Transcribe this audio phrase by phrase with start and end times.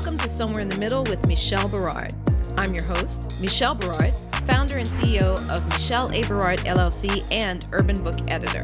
[0.00, 2.14] Welcome to Somewhere in the Middle with Michelle Berard.
[2.56, 6.22] I'm your host, Michelle Berard, founder and CEO of Michelle A.
[6.22, 8.62] Berard LLC and Urban Book Editor.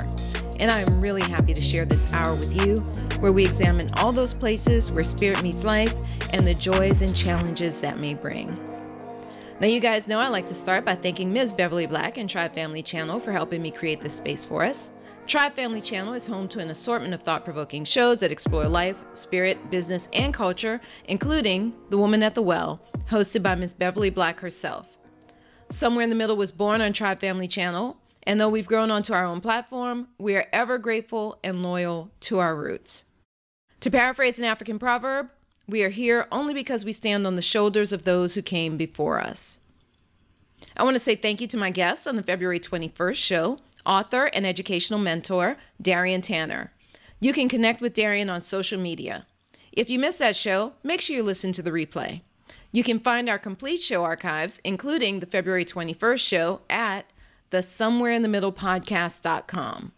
[0.58, 2.76] And I am really happy to share this hour with you,
[3.20, 5.92] where we examine all those places where spirit meets life
[6.32, 8.58] and the joys and challenges that may bring.
[9.60, 11.52] Now, you guys know I like to start by thanking Ms.
[11.52, 14.90] Beverly Black and Tribe Family Channel for helping me create this space for us.
[15.26, 19.02] Tribe Family Channel is home to an assortment of thought provoking shows that explore life,
[19.14, 23.74] spirit, business, and culture, including The Woman at the Well, hosted by Ms.
[23.74, 24.96] Beverly Black herself.
[25.68, 29.12] Somewhere in the Middle was born on Tribe Family Channel, and though we've grown onto
[29.12, 33.04] our own platform, we are ever grateful and loyal to our roots.
[33.80, 35.30] To paraphrase an African proverb,
[35.66, 39.20] we are here only because we stand on the shoulders of those who came before
[39.20, 39.58] us.
[40.76, 44.26] I want to say thank you to my guest on the February 21st show, author
[44.26, 46.72] and educational mentor, Darian Tanner.
[47.20, 49.26] You can connect with Darian on social media.
[49.72, 52.22] If you missed that show, make sure you listen to the replay.
[52.72, 57.10] You can find our complete show archives, including the February 21st show, at
[57.50, 59.92] the Somewhere in the Middle podcast.com.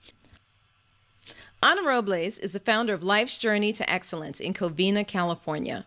[1.64, 5.86] Ana Robles is the founder of Life's Journey to Excellence in Covina, California.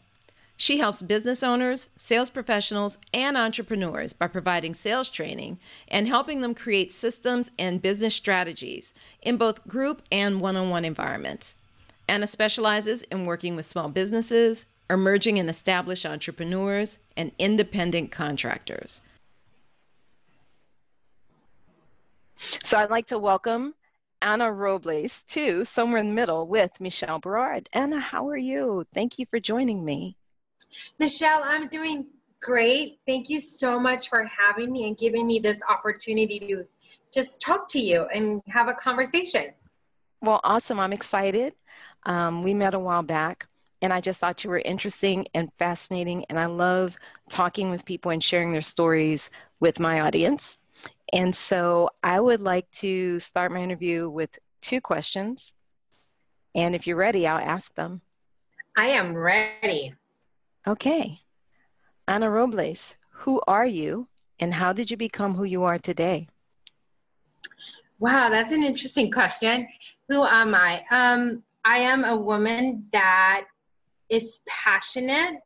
[0.57, 5.59] She helps business owners, sales professionals, and entrepreneurs by providing sales training
[5.89, 10.85] and helping them create systems and business strategies in both group and one on one
[10.85, 11.57] environments.
[12.09, 19.01] Anna specializes in working with small businesses, emerging and established entrepreneurs, and independent contractors.
[22.63, 23.75] So I'd like to welcome
[24.21, 27.69] Anna Robles to Somewhere in the Middle with Michelle Berard.
[27.73, 28.85] Anna, how are you?
[28.95, 30.17] Thank you for joining me.
[30.99, 32.07] Michelle, I'm doing
[32.41, 32.99] great.
[33.07, 36.67] Thank you so much for having me and giving me this opportunity to
[37.13, 39.53] just talk to you and have a conversation.
[40.21, 40.79] Well, awesome.
[40.79, 41.55] I'm excited.
[42.05, 43.47] Um, we met a while back,
[43.81, 46.25] and I just thought you were interesting and fascinating.
[46.29, 46.97] And I love
[47.31, 49.31] talking with people and sharing their stories
[49.61, 50.57] with my audience.
[51.13, 55.55] And so I would like to start my interview with two questions.
[56.55, 58.03] And if you're ready, I'll ask them.
[58.77, 59.95] I am ready.
[60.67, 61.21] Okay.
[62.07, 66.29] Ana Robles, who are you and how did you become who you are today?
[67.99, 69.69] Wow, that's an interesting question.
[70.09, 70.83] Who am I?
[70.91, 73.45] Um, I am a woman that
[74.09, 75.37] is passionate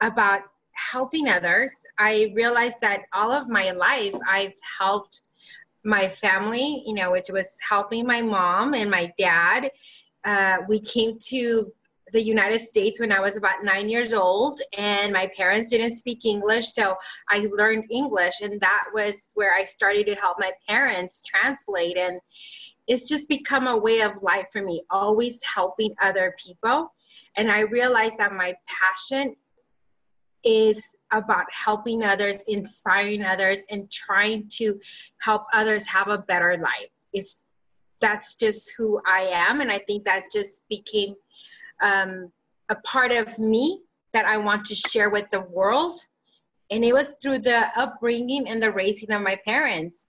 [0.00, 0.42] about
[0.72, 1.72] helping others.
[1.98, 5.22] I realized that all of my life I've helped
[5.84, 9.70] my family, you know, which was helping my mom and my dad.
[10.24, 11.72] Uh, we came to
[12.12, 16.24] the United States when I was about nine years old, and my parents didn't speak
[16.24, 16.96] English, so
[17.28, 21.96] I learned English, and that was where I started to help my parents translate.
[21.96, 22.20] And
[22.86, 26.92] it's just become a way of life for me, always helping other people.
[27.36, 29.36] And I realized that my passion
[30.44, 30.82] is
[31.12, 34.80] about helping others, inspiring others, and trying to
[35.20, 36.90] help others have a better life.
[37.12, 37.42] It's
[38.00, 41.16] that's just who I am, and I think that just became
[41.80, 42.30] um,
[42.68, 43.80] a part of me
[44.12, 45.98] that I want to share with the world.
[46.70, 50.06] And it was through the upbringing and the raising of my parents.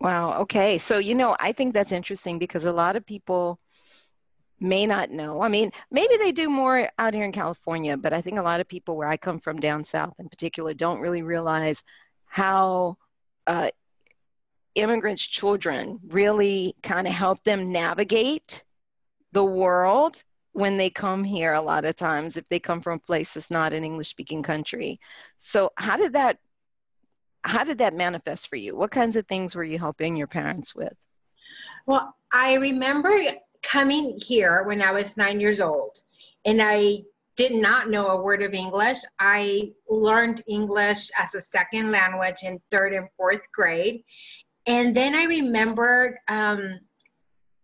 [0.00, 0.40] Wow.
[0.40, 0.78] Okay.
[0.78, 3.58] So, you know, I think that's interesting because a lot of people
[4.58, 5.42] may not know.
[5.42, 8.60] I mean, maybe they do more out here in California, but I think a lot
[8.60, 11.82] of people where I come from down south in particular don't really realize
[12.26, 12.98] how
[13.46, 13.70] uh,
[14.74, 18.64] immigrants' children really kind of help them navigate
[19.32, 20.22] the world
[20.52, 23.50] when they come here a lot of times if they come from a place that's
[23.50, 25.00] not an english speaking country.
[25.38, 26.38] So how did that
[27.42, 28.76] how did that manifest for you?
[28.76, 30.94] What kinds of things were you helping your parents with?
[31.86, 33.16] Well i remember
[33.62, 35.96] coming here when i was nine years old
[36.44, 36.96] and i
[37.36, 38.98] did not know a word of english.
[39.18, 44.02] I learned english as a second language in third and fourth grade.
[44.66, 46.80] And then i remembered um,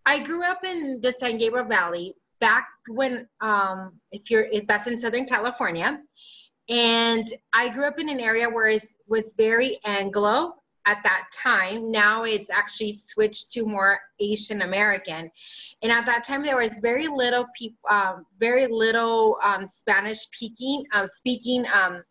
[0.06, 4.86] I grew up in the San Gabriel Valley back when, um, if you're, if that's
[4.86, 6.00] in Southern California,
[6.68, 10.54] and I grew up in an area where it was very Anglo.
[10.86, 11.90] at that time.
[11.90, 15.30] Now it's actually switched to more Asian American.
[15.82, 20.84] And at that time, there was very little people, um, very little um, Spanish speaking,
[20.92, 22.02] uh, speaking um,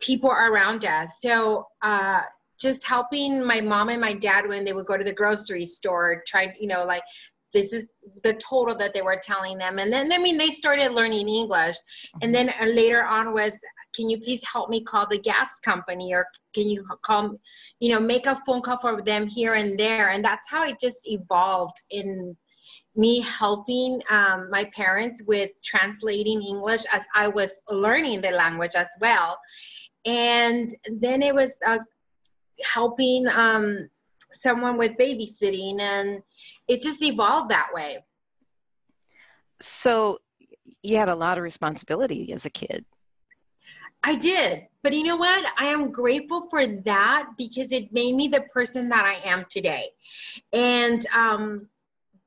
[0.00, 1.08] people around us.
[1.20, 2.22] So uh,
[2.60, 6.22] just helping my mom and my dad when they would go to the grocery store,
[6.26, 7.02] trying, you know, like
[7.52, 7.88] this is
[8.22, 9.78] the total that they were telling them.
[9.78, 11.76] And then, I mean, they started learning English.
[12.20, 13.56] And then uh, later on was,
[13.94, 17.36] can you please help me call the gas company or can you call,
[17.80, 20.10] you know, make a phone call for them here and there.
[20.10, 22.36] And that's how it just evolved in
[22.94, 28.88] me helping um, my parents with translating English as I was learning the language as
[29.00, 29.38] well.
[30.06, 31.78] And then it was uh,
[32.62, 33.88] helping um,
[34.32, 36.22] someone with babysitting, and
[36.68, 38.04] it just evolved that way.
[39.60, 40.18] So
[40.82, 42.84] you had a lot of responsibility as a kid.
[44.02, 44.66] I did.
[44.82, 45.44] But you know what?
[45.58, 49.88] I am grateful for that because it made me the person that I am today.
[50.52, 51.68] And um,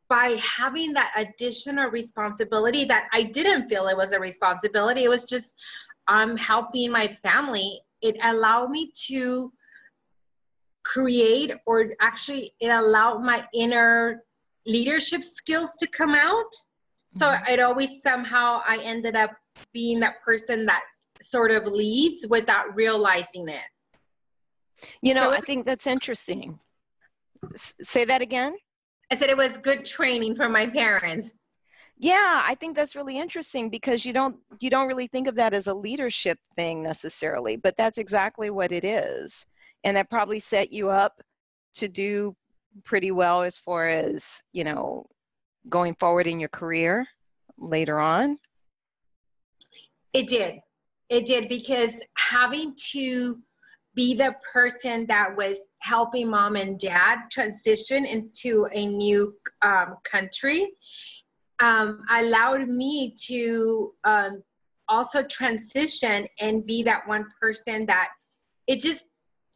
[0.09, 5.23] by having that additional responsibility that I didn't feel it was a responsibility, it was
[5.23, 5.53] just
[6.07, 7.79] I'm helping my family.
[8.01, 9.53] It allowed me to
[10.83, 14.23] create, or actually, it allowed my inner
[14.65, 16.53] leadership skills to come out.
[17.15, 17.51] So mm-hmm.
[17.51, 19.31] it always somehow I ended up
[19.73, 20.81] being that person that
[21.21, 24.87] sort of leads without realizing it.
[25.01, 26.59] You know, so I think that's interesting.
[27.53, 28.55] S- say that again.
[29.11, 31.31] I said it was good training for my parents.
[31.97, 35.53] Yeah, I think that's really interesting because you don't you don't really think of that
[35.53, 39.45] as a leadership thing necessarily, but that's exactly what it is.
[39.83, 41.21] And that probably set you up
[41.75, 42.35] to do
[42.83, 45.05] pretty well as far as, you know,
[45.67, 47.07] going forward in your career
[47.57, 48.37] later on.
[50.13, 50.59] It did.
[51.09, 53.39] It did because having to
[53.95, 60.67] be the person that was helping mom and dad transition into a new um, country
[61.59, 64.41] um, allowed me to um,
[64.87, 68.09] also transition and be that one person that
[68.67, 69.05] it just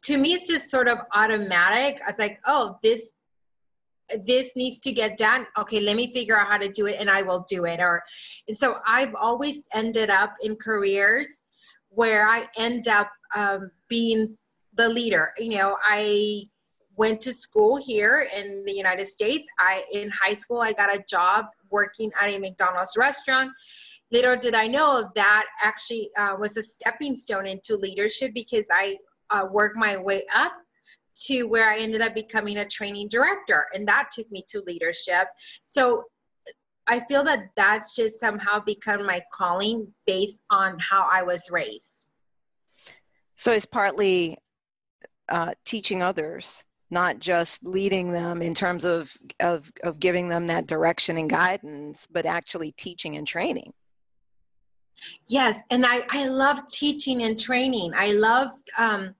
[0.04, 2.00] to me it's just sort of automatic.
[2.08, 3.12] It's like oh this
[4.26, 5.46] this needs to get done.
[5.58, 7.80] Okay let me figure out how to do it and i will do it.
[7.80, 8.02] Or
[8.48, 11.28] and so i've always ended up in careers
[11.88, 14.36] where i end up um, being
[14.74, 15.32] the leader.
[15.38, 16.42] You know i
[16.96, 19.48] went to school here in the united states.
[19.58, 23.50] I in high school i got a job working at a mcdonald's restaurant.
[24.12, 28.98] Little did i know that actually uh, was a stepping stone into leadership because i
[29.30, 30.52] uh, worked my way up
[31.26, 35.28] to where I ended up becoming a training director, and that took me to leadership.
[35.66, 36.04] So
[36.86, 42.10] I feel that that's just somehow become my calling based on how I was raised.
[43.36, 44.38] So it's partly
[45.28, 50.66] uh, teaching others, not just leading them in terms of, of, of giving them that
[50.66, 53.72] direction and guidance, but actually teaching and training.
[55.28, 57.92] Yes, and I, I love teaching and training.
[57.96, 59.14] I love um,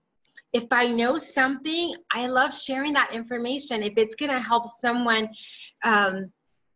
[0.53, 3.83] if I know something, I love sharing that information.
[3.83, 5.29] If it's going to help someone
[5.83, 6.31] um,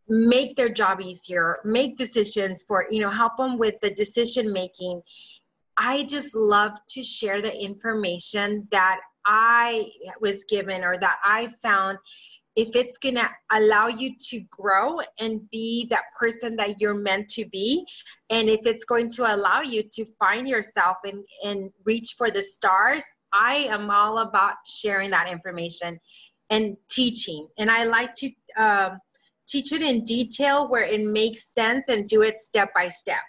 [0.06, 5.00] make their job easier, make decisions for, you know, help them with the decision making,
[5.78, 9.90] I just love to share the information that I
[10.20, 11.96] was given or that I found.
[12.60, 17.30] If it's going to allow you to grow and be that person that you're meant
[17.30, 17.86] to be,
[18.28, 22.42] and if it's going to allow you to find yourself and, and reach for the
[22.42, 23.02] stars,
[23.32, 25.98] I am all about sharing that information
[26.50, 27.48] and teaching.
[27.56, 28.98] And I like to um,
[29.48, 33.22] teach it in detail where it makes sense and do it step by step.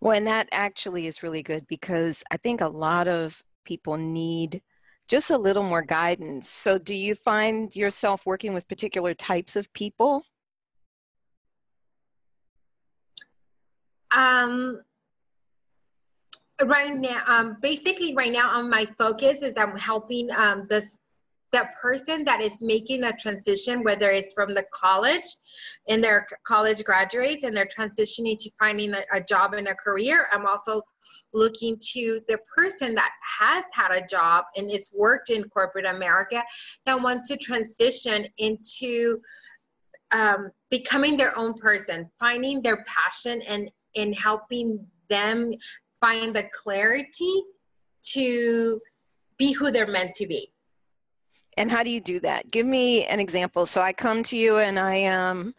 [0.00, 4.62] Well, and that actually is really good because I think a lot of people need
[5.08, 6.48] just a little more guidance.
[6.48, 10.24] So, do you find yourself working with particular types of people?
[14.10, 14.80] Um,
[16.62, 20.98] right now um, basically right now on my focus is i'm helping um, this
[21.54, 25.28] that person that is making a transition whether it's from the college
[25.88, 30.26] and their college graduates and they're transitioning to finding a, a job and a career
[30.32, 30.82] i'm also
[31.32, 36.42] looking to the person that has had a job and is worked in corporate america
[36.86, 39.18] that wants to transition into
[40.12, 45.50] um, becoming their own person finding their passion and in helping them
[46.00, 47.42] find the clarity
[48.02, 48.80] to
[49.38, 50.53] be who they're meant to be.
[51.56, 52.50] And how do you do that?
[52.50, 53.66] Give me an example.
[53.66, 55.54] So I come to you and I am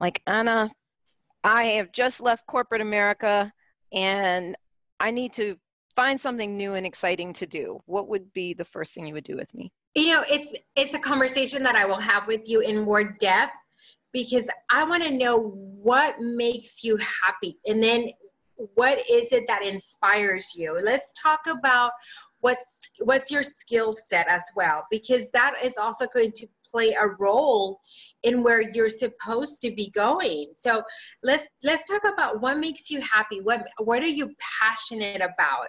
[0.00, 0.70] like, Anna,
[1.44, 3.52] I have just left corporate America
[3.92, 4.56] and
[5.00, 5.56] I need to
[5.94, 9.24] find something new and exciting to do, what would be the first thing you would
[9.24, 9.72] do with me?
[9.94, 13.52] You know, it's it's a conversation that I will have with you in more depth
[14.12, 18.10] because I want to know what makes you happy and then
[18.74, 20.78] what is it that inspires you.
[20.80, 21.92] Let's talk about
[22.42, 24.84] what's what's your skill set as well?
[24.90, 27.80] Because that is also going to play a role
[28.22, 30.46] in where you're supposed to be going.
[30.56, 30.82] So
[31.22, 33.40] let's let's talk about what makes you happy.
[33.40, 35.66] What what are you passionate about?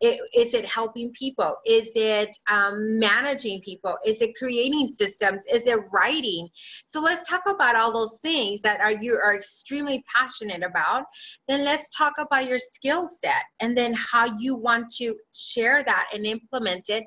[0.00, 1.56] It, is it helping people?
[1.66, 3.96] Is it um, managing people?
[4.04, 5.42] Is it creating systems?
[5.50, 6.48] Is it writing?
[6.86, 11.04] So let's talk about all those things that are you are extremely passionate about.
[11.46, 16.08] Then let's talk about your skill set and then how you want to share that
[16.12, 17.04] and implement it.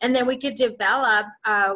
[0.00, 1.74] And then we could develop uh,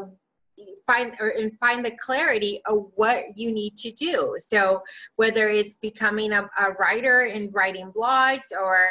[0.87, 4.81] find or and find the clarity of what you need to do so
[5.17, 8.89] whether it's becoming a, a writer and writing blogs or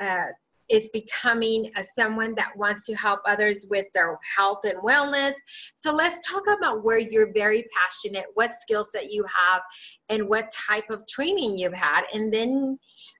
[0.00, 0.26] uh,
[0.72, 5.34] is becoming a, someone that wants to help others with their health and wellness.
[5.76, 9.62] So let's talk about where you're very passionate, what skills that you have,
[10.08, 12.78] and what type of training you've had, and then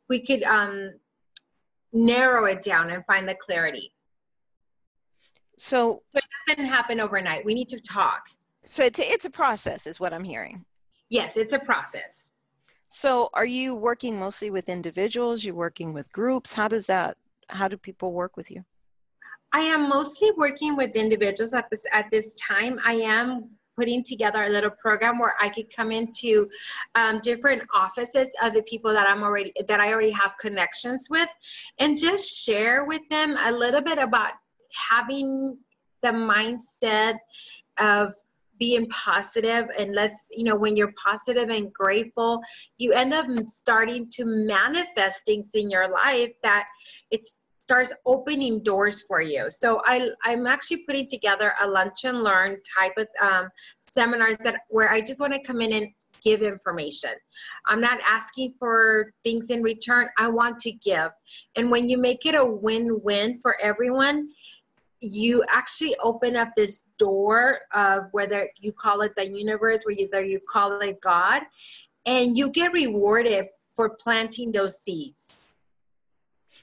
[0.08, 0.92] we could um,
[1.92, 3.92] narrow it down and find the clarity.
[5.64, 7.44] So, so it doesn't happen overnight.
[7.44, 8.26] We need to talk.
[8.66, 10.64] So it's a, it's a process, is what I'm hearing.
[11.08, 12.32] Yes, it's a process.
[12.88, 15.44] So are you working mostly with individuals?
[15.44, 16.52] You're working with groups?
[16.52, 17.16] How does that?
[17.48, 18.64] How do people work with you?
[19.52, 22.80] I am mostly working with individuals at this at this time.
[22.84, 26.48] I am putting together a little program where I could come into
[26.96, 31.30] um, different offices of the people that I'm already that I already have connections with,
[31.78, 34.32] and just share with them a little bit about
[34.90, 35.56] having
[36.02, 37.18] the mindset
[37.78, 38.12] of
[38.58, 42.40] being positive and let's you know when you're positive and grateful
[42.78, 46.68] you end up starting to manifest things in your life that
[47.10, 47.24] it
[47.58, 52.56] starts opening doors for you so i i'm actually putting together a lunch and learn
[52.78, 53.48] type of um,
[53.90, 55.88] seminars that where i just want to come in and
[56.22, 57.10] give information.
[57.66, 60.08] I'm not asking for things in return.
[60.18, 61.10] I want to give.
[61.56, 64.28] And when you make it a win win for everyone,
[65.02, 70.40] you actually open up this door of whether you call it the universe, whether you
[70.48, 71.42] call it God,
[72.06, 75.46] and you get rewarded for planting those seeds.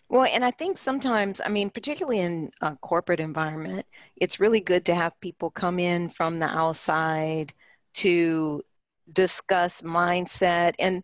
[0.07, 4.85] Well, and I think sometimes, I mean, particularly in a corporate environment, it's really good
[4.85, 7.53] to have people come in from the outside
[7.95, 8.63] to
[9.11, 11.03] discuss mindset and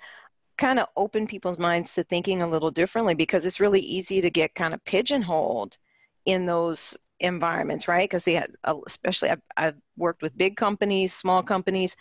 [0.57, 4.29] kind of open people's minds to thinking a little differently because it's really easy to
[4.29, 5.77] get kind of pigeonholed
[6.25, 8.09] in those environments, right?
[8.09, 8.43] Because they
[8.85, 11.95] especially I've, I've worked with big companies, small companies,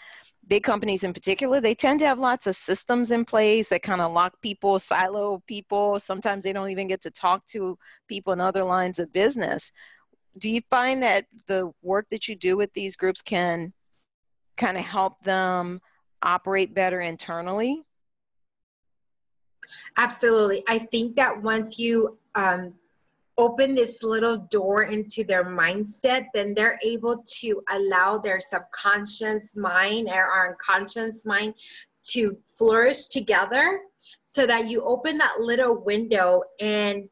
[0.49, 4.01] big companies in particular, they tend to have lots of systems in place that kind
[4.01, 5.99] of lock people, silo people.
[5.99, 7.79] Sometimes they don't even get to talk to
[8.09, 9.73] people in other lines of business.
[10.39, 13.73] Do you find that the work that you do with these groups can
[14.57, 15.81] kind of help them
[16.23, 17.83] operate better internally?
[19.97, 20.63] Absolutely.
[20.69, 22.75] I think that once you um,
[23.37, 30.09] open this little door into their mindset, then they're able to allow their subconscious mind
[30.09, 31.55] or our unconscious mind
[32.03, 33.81] to flourish together
[34.25, 37.09] so that you open that little window and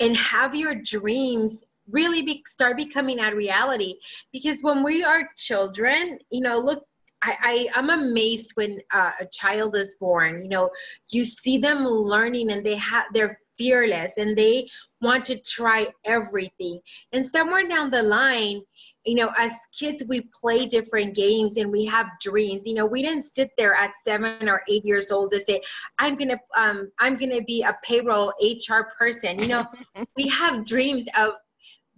[0.00, 3.94] and have your dreams really be, start becoming a reality
[4.32, 6.84] because when we are children you know look
[7.22, 10.42] I, I am amazed when uh, a child is born.
[10.42, 10.70] You know,
[11.12, 14.68] you see them learning and they have they're fearless and they
[15.00, 16.80] want to try everything.
[17.12, 18.62] And somewhere down the line,
[19.04, 22.62] you know, as kids, we play different games and we have dreams.
[22.66, 25.60] You know, we didn't sit there at seven or eight years old and say,
[25.98, 29.66] "I'm gonna, um, I'm gonna be a payroll HR person." You know,
[30.16, 31.34] we have dreams of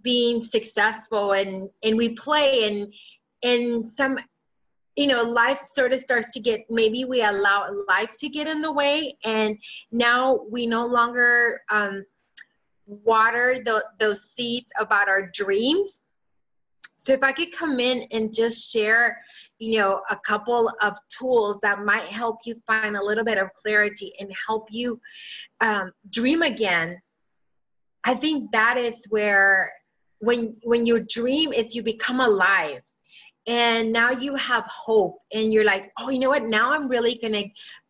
[0.01, 2.93] being successful, and and we play, and
[3.43, 4.17] and some
[4.95, 8.61] you know life sort of starts to get maybe we allow life to get in
[8.61, 9.57] the way and
[9.91, 12.05] now we no longer um,
[12.87, 16.01] water the, those seeds about our dreams.
[16.97, 19.19] So if i could come in and just share
[19.59, 23.53] you know a couple of tools that might help you find a little bit of
[23.53, 24.99] clarity and help you
[25.61, 26.99] um, dream again
[28.03, 29.71] i think that is where
[30.19, 32.81] when when your dream is you become alive
[33.47, 36.43] and now you have hope and you're like oh you know what?
[36.43, 37.43] Now i'm really gonna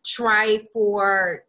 [0.04, 1.42] try for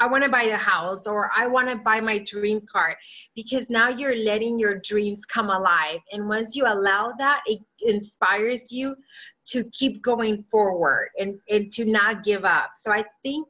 [0.00, 2.96] i want to buy a house or i want to buy my dream car
[3.34, 8.70] because now you're letting your dreams come alive and once you allow that it inspires
[8.72, 8.96] you
[9.46, 12.70] to keep going forward and and to not give up.
[12.76, 13.48] So i think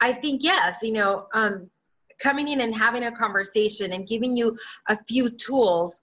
[0.00, 1.68] i think yes you know um
[2.18, 4.56] coming in and having a conversation and giving you
[4.88, 6.02] a few tools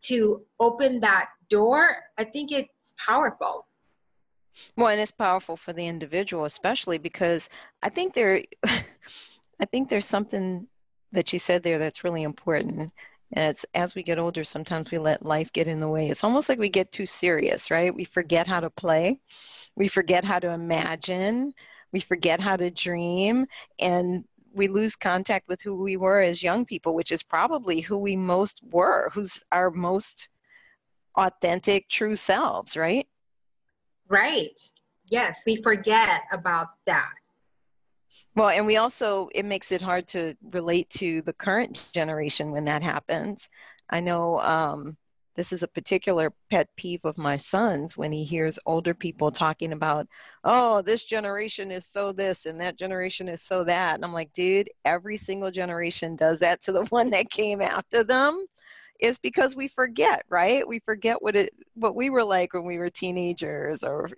[0.00, 3.66] to open that door, I think it's powerful.
[4.76, 7.48] Well, and it's powerful for the individual, especially because
[7.82, 10.66] I think there, I think there's something
[11.12, 12.92] that you said there that's really important.
[13.32, 16.08] And it's as we get older, sometimes we let life get in the way.
[16.08, 17.94] It's almost like we get too serious, right?
[17.94, 19.20] We forget how to play,
[19.76, 21.52] we forget how to imagine,
[21.92, 23.46] we forget how to dream,
[23.78, 27.98] and we lose contact with who we were as young people, which is probably who
[27.98, 30.28] we most were, who's our most
[31.18, 33.06] authentic, true selves, right?
[34.08, 34.58] Right.
[35.10, 37.12] Yes, we forget about that.
[38.34, 42.64] Well, and we also, it makes it hard to relate to the current generation when
[42.66, 43.48] that happens.
[43.90, 44.96] I know um,
[45.34, 49.72] this is a particular pet peeve of my son's when he hears older people talking
[49.72, 50.06] about,
[50.44, 53.96] oh, this generation is so this and that generation is so that.
[53.96, 58.04] And I'm like, dude, every single generation does that to the one that came after
[58.04, 58.46] them
[58.98, 60.66] is because we forget, right?
[60.66, 64.10] We forget what it what we were like when we were teenagers or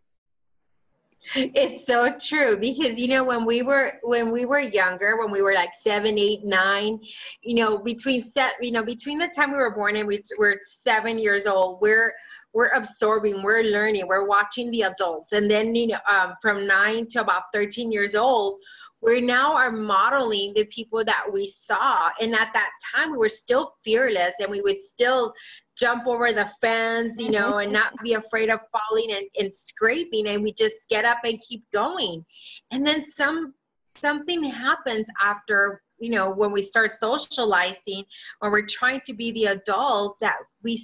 [1.34, 5.42] it's so true because you know when we were when we were younger when we
[5.42, 6.98] were like seven eight nine
[7.42, 10.58] you know between set you know between the time we were born and we were
[10.62, 12.12] seven years old we're
[12.54, 17.06] we're absorbing we're learning we're watching the adults and then you know um, from nine
[17.06, 18.58] to about 13 years old
[19.02, 22.10] we now are modeling the people that we saw.
[22.20, 25.32] And at that time we were still fearless and we would still
[25.78, 30.26] jump over the fence you know and not be afraid of falling and, and scraping.
[30.28, 32.24] And we just get up and keep going.
[32.70, 33.54] And then some
[33.96, 38.04] something happens after you know when we start socializing
[38.40, 40.82] or we're trying to be the adult that we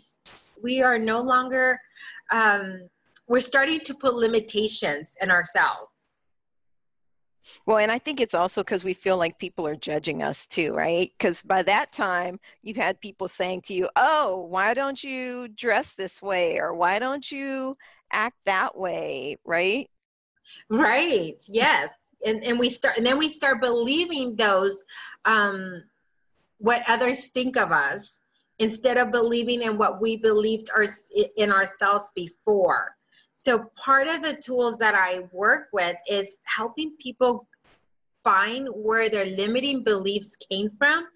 [0.63, 1.79] we are no longer
[2.33, 2.89] um,
[3.29, 5.91] we're starting to put limitations in ourselves
[7.67, 10.73] well, and I think it's also because we feel like people are judging us too,
[10.75, 11.11] right?
[11.17, 15.95] Because by that time, you've had people saying to you, oh, why don't you dress
[15.95, 16.59] this way?
[16.59, 17.77] Or why don't you
[18.13, 19.89] act that way, right?
[20.71, 21.91] Right, yes.
[22.25, 24.85] And, and we start, and then we start believing those,
[25.25, 25.85] um,
[26.59, 28.21] what others think of us
[28.59, 30.87] instead of believing in what we believed our,
[31.37, 32.96] in ourselves before.
[33.39, 37.49] So part of the tools that I work with is helping people
[38.25, 41.07] find where their limiting beliefs came from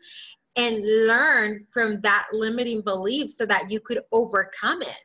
[0.57, 5.01] and learn from that limiting belief so that you could overcome it.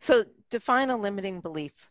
[0.00, 1.90] So define a limiting belief.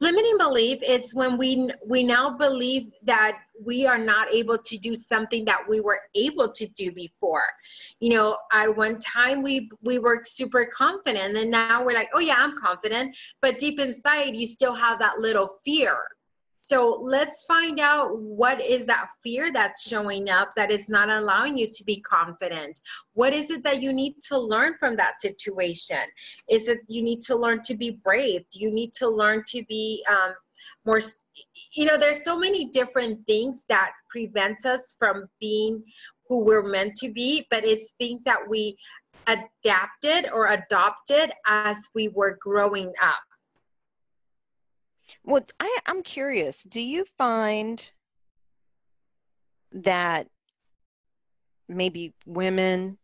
[0.00, 4.94] Limiting belief is when we we now believe that we are not able to do
[4.94, 7.44] something that we were able to do before.
[8.00, 12.20] You know, at one time we we were super confident and now we're like, "Oh
[12.20, 15.96] yeah, I'm confident." But deep inside you still have that little fear
[16.64, 21.58] so let's find out what is that fear that's showing up that is not allowing
[21.58, 22.80] you to be confident.
[23.14, 25.98] What is it that you need to learn from that situation?
[26.48, 28.42] Is it you need to learn to be brave?
[28.52, 30.34] You need to learn to be um,
[30.86, 31.00] more?
[31.72, 35.82] You know, there's so many different things that prevents us from being
[36.28, 38.76] who we're meant to be, but it's things that we
[39.26, 43.22] adapted or adopted as we were growing up.
[45.24, 46.62] Well, I, I'm curious.
[46.62, 47.84] Do you find
[49.72, 50.28] that
[51.68, 52.98] maybe women,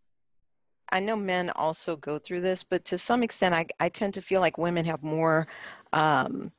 [0.90, 4.22] I know men also go through this, but to some extent, I, I tend to
[4.22, 5.46] feel like women have more
[5.92, 6.52] um,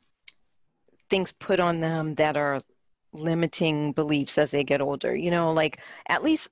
[1.10, 2.62] things put on them that are
[3.14, 5.16] limiting beliefs as they get older.
[5.16, 6.52] You know, like at least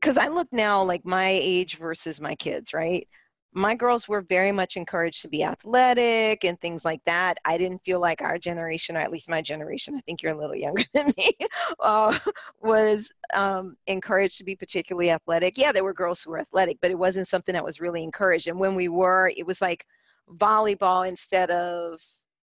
[0.00, 3.06] because I look now like my age versus my kids, right?
[3.54, 7.38] My girls were very much encouraged to be athletic and things like that.
[7.44, 10.38] I didn't feel like our generation, or at least my generation, I think you're a
[10.38, 11.36] little younger than me,
[11.80, 12.18] uh,
[12.60, 15.58] was um, encouraged to be particularly athletic.
[15.58, 18.48] Yeah, there were girls who were athletic, but it wasn't something that was really encouraged.
[18.48, 19.86] And when we were, it was like
[20.30, 22.00] volleyball instead of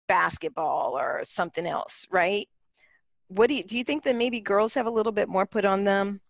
[0.09, 2.49] basketball or something else, right?
[3.29, 5.65] What do you, do you think that maybe girls have a little bit more put
[5.67, 6.21] on them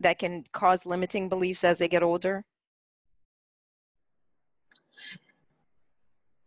[0.00, 2.44] that can cause limiting beliefs as they get older?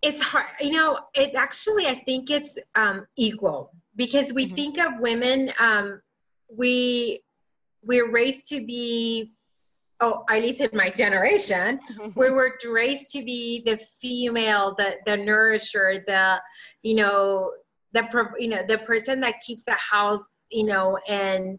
[0.03, 4.55] It's hard you know it actually i think it's um, equal because we mm-hmm.
[4.55, 6.01] think of women um,
[6.55, 7.19] we
[7.83, 9.31] we're raised to be
[10.01, 11.79] oh at least in my generation
[12.15, 16.39] we were raised to be the female the the nourisher the
[16.83, 17.51] you know
[17.93, 18.03] the
[18.37, 21.57] you know the person that keeps the house you know and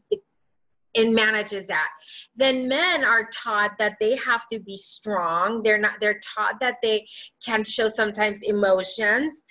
[0.94, 1.88] and manages that.
[2.36, 5.62] Then men are taught that they have to be strong.
[5.62, 7.06] They're not they're taught that they
[7.44, 9.42] can show sometimes emotions.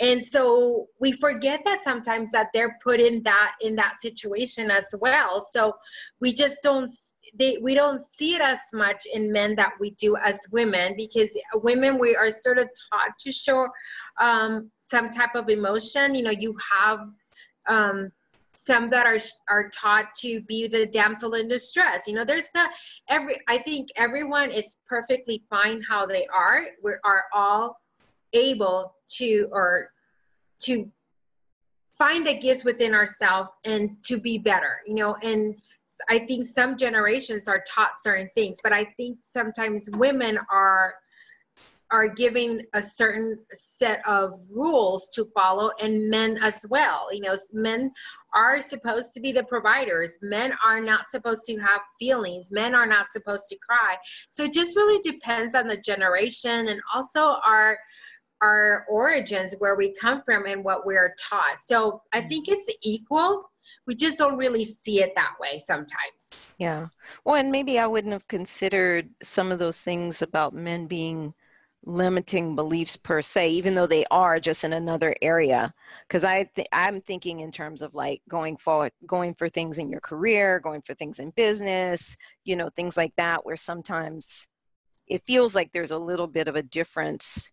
[0.00, 4.86] And so we forget that sometimes that they're put in that in that situation as
[5.00, 5.40] well.
[5.40, 5.74] So
[6.20, 6.90] we just don't
[7.38, 11.30] they we don't see it as much in men that we do as women because
[11.54, 13.68] women we are sort of taught to show
[14.20, 16.14] um, some type of emotion.
[16.14, 17.08] You know you have
[17.68, 18.10] um,
[18.64, 22.06] some that are are taught to be the damsel in distress.
[22.06, 22.68] You know there's the
[23.08, 26.66] every i think everyone is perfectly fine how they are.
[26.82, 27.80] We are all
[28.32, 29.90] able to or
[30.60, 30.90] to
[31.98, 35.54] find the gifts within ourselves and to be better you know and
[36.08, 40.94] i think some generations are taught certain things but i think sometimes women are
[41.92, 47.08] are giving a certain set of rules to follow and men as well.
[47.12, 47.92] You know men
[48.34, 50.16] are supposed to be the providers.
[50.22, 52.50] Men are not supposed to have feelings.
[52.50, 53.96] Men are not supposed to cry.
[54.30, 57.78] So it just really depends on the generation and also our
[58.40, 61.62] our origins where we come from and what we're taught.
[61.64, 62.28] So i mm-hmm.
[62.28, 63.48] think it's equal.
[63.86, 66.46] We just don't really see it that way sometimes.
[66.58, 66.88] Yeah.
[67.24, 71.34] Well and maybe i wouldn't have considered some of those things about men being
[71.84, 75.72] limiting beliefs per se even though they are just in another area.
[76.06, 79.90] Because i th- i'm thinking in terms of like going forward going for things in
[79.90, 84.46] your career going for things in business you know things like that where sometimes
[85.08, 87.50] it feels like there's a little bit of a difference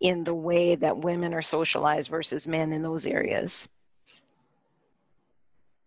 [0.00, 3.68] in the way that women are socialized versus men in those areas.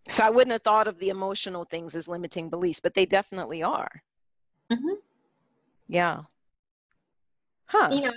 [0.08, 3.62] So i wouldn't have thought of the emotional things as limiting beliefs but they definitely
[3.62, 4.02] are.
[4.72, 4.94] Mm-hmm.
[5.88, 6.22] yeah
[7.70, 7.90] Huh.
[7.92, 8.12] You know,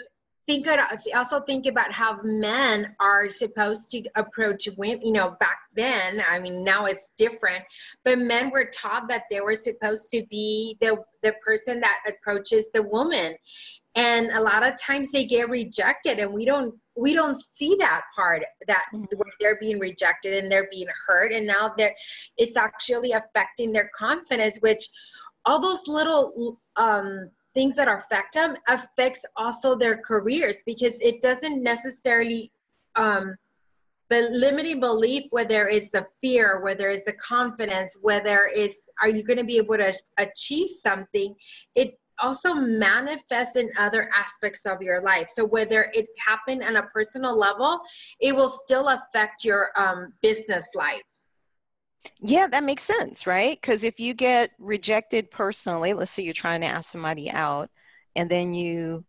[0.48, 0.68] think
[1.16, 5.02] also think about how men are supposed to approach women.
[5.04, 7.64] You know, back then, I mean, now it's different,
[8.04, 12.66] but men were taught that they were supposed to be the the person that approaches
[12.74, 13.36] the woman,
[13.96, 18.04] and a lot of times they get rejected, and we don't we don't see that
[18.16, 19.18] part that mm-hmm.
[19.18, 21.96] where they're being rejected and they're being hurt, and now they're
[22.38, 24.90] it's actually affecting their confidence, which
[25.46, 31.62] all those little um things that affect them affects also their careers because it doesn't
[31.64, 32.52] necessarily
[32.96, 33.36] um,
[34.10, 39.24] the limiting belief whether it's a fear whether it's a confidence whether it's are you
[39.24, 41.34] going to be able to achieve something
[41.76, 45.28] it also manifests in other aspects of your life.
[45.30, 47.80] So whether it happened on a personal level
[48.20, 51.02] it will still affect your um, business life
[52.22, 53.60] yeah, that makes sense, right?
[53.60, 57.70] Because if you get rejected personally, let's say you're trying to ask somebody out
[58.16, 59.04] and then you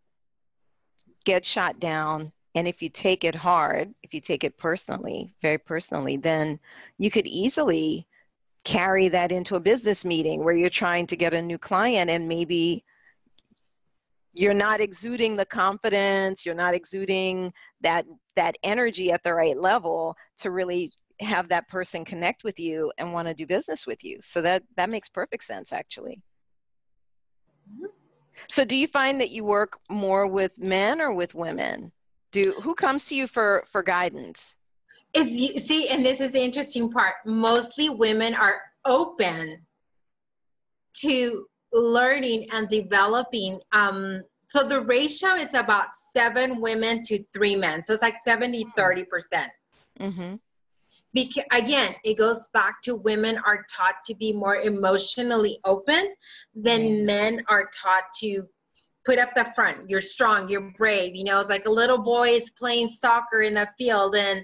[1.23, 5.57] get shot down, and if you take it hard, if you take it personally, very
[5.57, 6.59] personally, then
[6.97, 8.07] you could easily
[8.63, 12.27] carry that into a business meeting where you're trying to get a new client and
[12.27, 12.83] maybe
[14.33, 18.05] you're not exuding the confidence you're not exuding that
[18.37, 20.91] that energy at the right level to really
[21.23, 24.19] have that person connect with you and want to do business with you.
[24.21, 26.21] So that that makes perfect sense actually.
[28.49, 31.91] So do you find that you work more with men or with women?
[32.31, 34.55] Do who comes to you for for guidance?
[35.13, 37.13] Is you see, and this is the interesting part.
[37.25, 39.63] Mostly women are open
[41.01, 43.59] to learning and developing.
[43.71, 47.83] Um, so the ratio is about seven women to three men.
[47.83, 49.51] So it's like 70, 30 percent.
[49.99, 50.35] Mm-hmm
[51.13, 56.13] because again it goes back to women are taught to be more emotionally open
[56.55, 57.05] than mm-hmm.
[57.05, 58.43] men are taught to
[59.05, 62.29] put up the front you're strong you're brave you know it's like a little boy
[62.29, 64.43] is playing soccer in the field and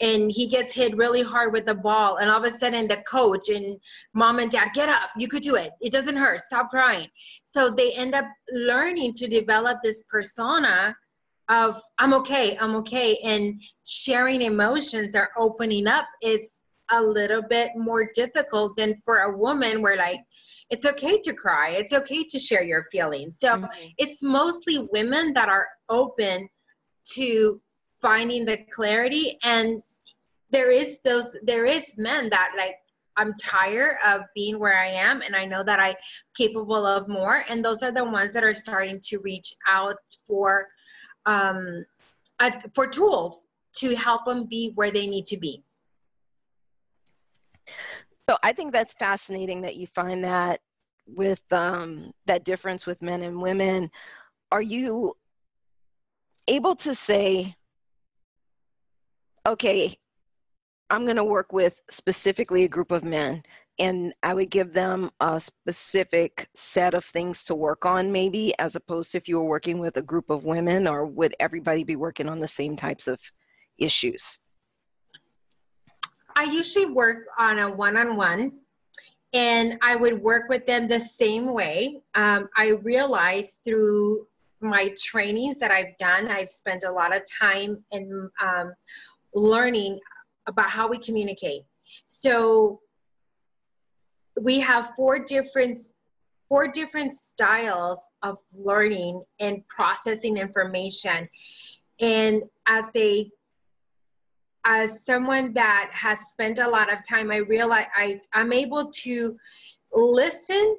[0.00, 2.96] and he gets hit really hard with the ball and all of a sudden the
[3.08, 3.78] coach and
[4.14, 7.08] mom and dad get up you could do it it doesn't hurt stop crying
[7.46, 10.94] so they end up learning to develop this persona
[11.52, 16.60] of I'm okay, I'm okay, and sharing emotions or opening up, it's
[16.90, 20.20] a little bit more difficult than for a woman where like
[20.70, 23.38] it's okay to cry, it's okay to share your feelings.
[23.38, 23.86] So mm-hmm.
[23.98, 26.48] it's mostly women that are open
[27.14, 27.60] to
[28.00, 29.82] finding the clarity and
[30.50, 32.76] there is those there is men that like
[33.16, 35.94] I'm tired of being where I am and I know that I'm
[36.36, 40.66] capable of more and those are the ones that are starting to reach out for
[41.26, 41.84] um,
[42.74, 45.62] for tools to help them be where they need to be.
[48.28, 50.60] So I think that's fascinating that you find that
[51.06, 53.90] with um, that difference with men and women.
[54.50, 55.16] Are you
[56.48, 57.54] able to say,
[59.46, 59.96] okay,
[60.90, 63.42] I'm going to work with specifically a group of men
[63.78, 68.76] and I would give them a specific set of things to work on, maybe, as
[68.76, 71.96] opposed to if you were working with a group of women, or would everybody be
[71.96, 73.18] working on the same types of
[73.78, 74.38] issues?
[76.36, 78.52] I usually work on a one on one
[79.34, 82.02] and I would work with them the same way.
[82.14, 84.26] Um, I realized through
[84.60, 88.72] my trainings that I've done, I've spent a lot of time in um,
[89.34, 89.98] learning
[90.46, 91.62] about how we communicate.
[92.08, 92.80] So
[94.40, 95.80] we have four different
[96.48, 101.28] four different styles of learning and processing information.
[101.98, 103.30] And as a
[104.64, 109.36] as someone that has spent a lot of time, I realize I, I'm able to
[109.92, 110.76] listen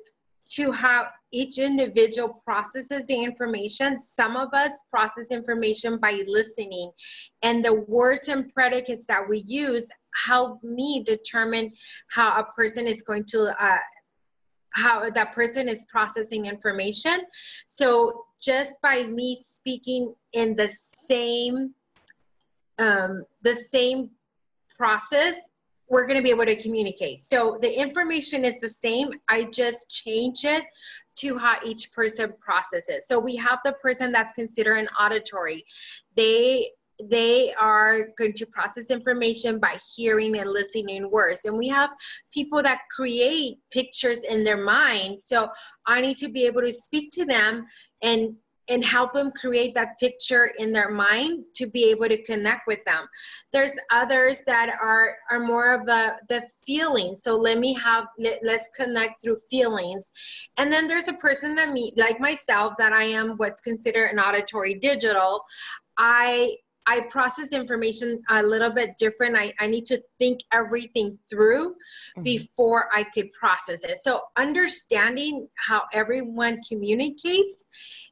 [0.52, 3.98] to how each individual processes the information.
[3.98, 6.92] Some of us process information by listening,
[7.42, 9.88] and the words and predicates that we use
[10.26, 11.72] help me determine
[12.10, 13.54] how a person is going to.
[13.64, 13.78] Uh,
[14.76, 17.20] how that person is processing information.
[17.68, 21.76] So, just by me speaking in the same
[22.80, 24.10] um, the same
[24.76, 25.36] process,
[25.90, 27.24] we're going to be able to communicate.
[27.24, 29.12] So the information is the same.
[29.30, 30.64] I just change it
[31.18, 33.04] to how each person processes.
[33.08, 35.66] So we have the person that's considered an auditory.
[36.16, 41.42] They they are going to process information by hearing and listening words.
[41.46, 41.90] And we have
[42.34, 45.22] people that create pictures in their mind.
[45.22, 45.50] So
[45.88, 47.66] I need to be able to speak to them
[48.02, 48.36] and
[48.70, 52.80] and help them create that picture in their mind to be able to connect with
[52.86, 53.06] them
[53.52, 58.40] there's others that are are more of the the feeling so let me have let,
[58.44, 60.12] let's connect through feelings
[60.58, 64.20] and then there's a person that me like myself that i am what's considered an
[64.20, 65.44] auditory digital
[65.98, 69.38] i I process information a little bit different.
[69.38, 72.24] I, I need to think everything through mm-hmm.
[72.24, 74.00] before I could process it.
[74.02, 77.66] So, understanding how everyone communicates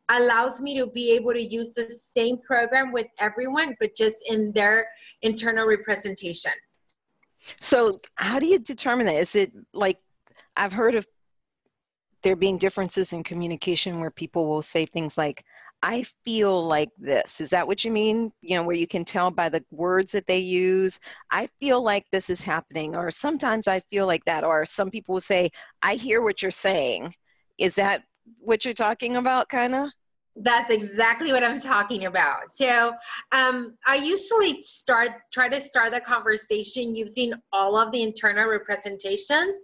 [0.10, 4.51] allows me to be able to use the same program with everyone, but just in
[4.53, 4.88] their
[5.21, 6.51] internal representation.
[7.60, 9.15] So, how do you determine that?
[9.15, 9.97] Is it like
[10.55, 11.07] I've heard of
[12.23, 15.43] there being differences in communication where people will say things like,
[15.84, 17.41] I feel like this.
[17.41, 18.32] Is that what you mean?
[18.41, 21.00] You know, where you can tell by the words that they use,
[21.32, 25.13] I feel like this is happening, or sometimes I feel like that, or some people
[25.13, 25.50] will say,
[25.82, 27.15] I hear what you're saying.
[27.58, 28.04] Is that
[28.39, 29.89] what you're talking about, kind of?
[30.36, 32.54] That's exactly what I'm talking about.
[32.54, 32.94] So
[33.32, 39.58] um, I usually start try to start the conversation using all of the internal representations.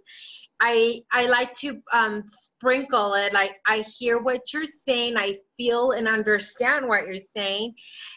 [0.60, 5.92] I I like to um, sprinkle it like I hear what you're saying, I feel
[5.92, 7.74] and understand what you're saying,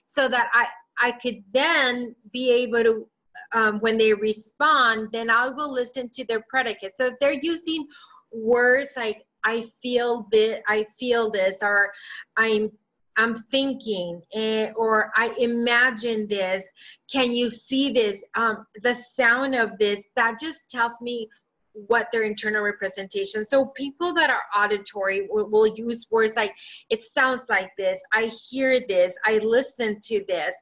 [0.08, 0.68] so that I
[1.00, 3.08] I could then be able to
[3.54, 6.98] um, when they respond, then I will listen to their predicate.
[6.98, 7.88] So if they're using
[8.32, 11.92] words like I feel this, I feel this, or
[12.38, 12.72] I'm
[13.18, 16.70] I'm thinking, eh, or I imagine this.
[17.12, 18.24] Can you see this?
[18.36, 21.28] Um, the sound of this that just tells me
[21.74, 23.46] what their internal representation.
[23.46, 26.56] So people that are auditory will, will, use words like
[26.90, 30.56] "it sounds like this," "I hear this," "I listen to this."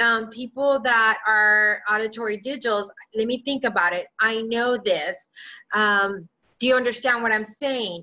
[0.00, 4.06] Um, people that are auditory digitals, let me think about it.
[4.20, 5.28] I know this.
[5.72, 8.02] Um, do you understand what I'm saying?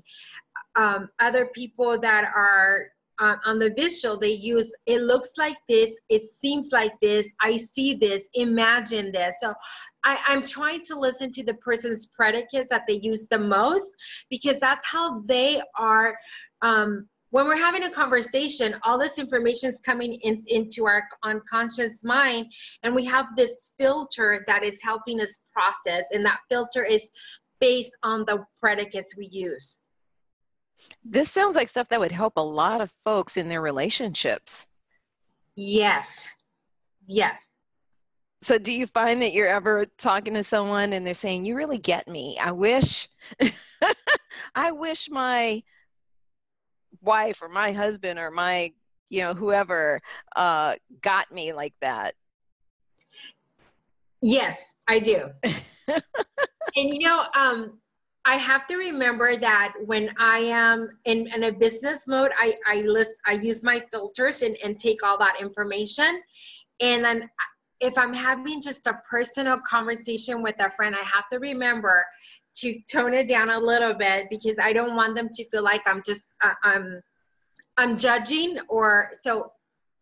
[0.76, 5.96] Um, other people that are uh, on the visual, they use it looks like this,
[6.08, 9.36] it seems like this, I see this, imagine this.
[9.40, 9.54] So
[10.04, 13.94] I, I'm trying to listen to the person's predicates that they use the most
[14.30, 16.16] because that's how they are.
[16.62, 22.04] Um, when we're having a conversation, all this information is coming in, into our unconscious
[22.04, 22.52] mind,
[22.84, 27.10] and we have this filter that is helping us process, and that filter is
[27.58, 29.78] based on the predicates we use.
[31.04, 34.66] This sounds like stuff that would help a lot of folks in their relationships.
[35.56, 36.26] Yes.
[37.06, 37.48] Yes.
[38.42, 41.78] So, do you find that you're ever talking to someone and they're saying, You really
[41.78, 42.38] get me?
[42.42, 43.08] I wish,
[44.54, 45.62] I wish my
[47.00, 48.72] wife or my husband or my,
[49.08, 50.00] you know, whoever
[50.36, 52.14] uh, got me like that.
[54.20, 55.28] Yes, I do.
[55.88, 56.02] and
[56.74, 57.78] you know, um,
[58.26, 62.82] I have to remember that when I am in, in a business mode, I, I
[62.82, 66.22] list, I use my filters and, and take all that information.
[66.80, 67.30] And then
[67.80, 72.04] if I'm having just a personal conversation with a friend, I have to remember
[72.56, 75.82] to tone it down a little bit because I don't want them to feel like
[75.86, 77.00] I'm just, uh, I'm,
[77.76, 79.52] I'm judging or so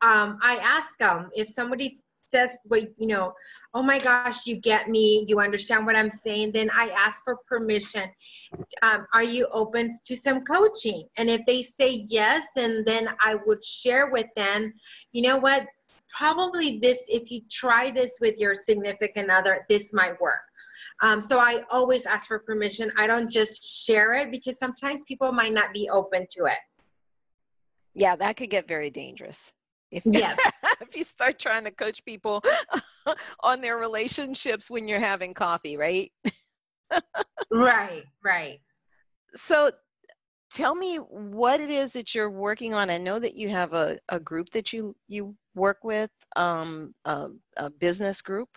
[0.02, 3.34] um, I ask them if somebody says wait you know
[3.74, 7.38] oh my gosh you get me you understand what i'm saying then i ask for
[7.48, 8.04] permission
[8.82, 13.36] um, are you open to some coaching and if they say yes then then i
[13.46, 14.72] would share with them
[15.12, 15.66] you know what
[16.16, 20.42] probably this if you try this with your significant other this might work
[21.00, 22.92] um, so I always ask for permission.
[22.96, 26.58] I don't just share it because sometimes people might not be open to it.
[27.94, 29.52] Yeah, that could get very dangerous.
[29.90, 30.38] If, yes.
[30.80, 32.42] if you start trying to coach people
[33.40, 36.10] on their relationships when you're having coffee, right?
[37.50, 38.60] right, right.
[39.34, 39.70] So
[40.52, 42.90] tell me what it is that you're working on.
[42.90, 47.28] I know that you have a, a group that you, you work with, um, a,
[47.56, 48.48] a business group.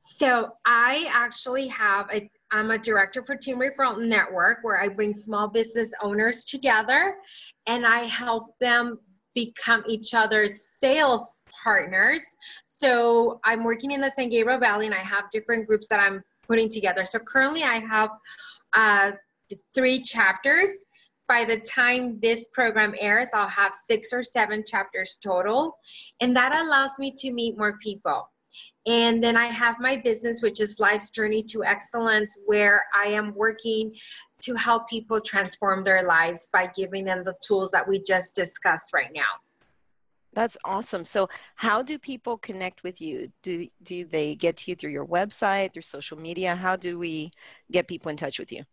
[0.00, 5.14] So I actually have a I'm a director for Team Referral Network where I bring
[5.14, 7.16] small business owners together
[7.66, 8.98] and I help them
[9.34, 12.22] become each other's sales partners.
[12.66, 16.22] So I'm working in the San Gabriel Valley and I have different groups that I'm
[16.46, 17.04] putting together.
[17.04, 18.10] So currently I have
[18.72, 19.12] uh,
[19.74, 20.70] three chapters.
[21.28, 25.76] By the time this program airs, I'll have six or seven chapters total.
[26.20, 28.28] And that allows me to meet more people.
[28.86, 33.32] And then I have my business, which is Life's Journey to Excellence, where I am
[33.34, 33.94] working
[34.42, 38.92] to help people transform their lives by giving them the tools that we just discussed
[38.92, 39.22] right now.
[40.34, 41.04] That's awesome.
[41.04, 43.30] So, how do people connect with you?
[43.42, 46.56] Do, do they get to you through your website, through social media?
[46.56, 47.30] How do we
[47.70, 48.64] get people in touch with you?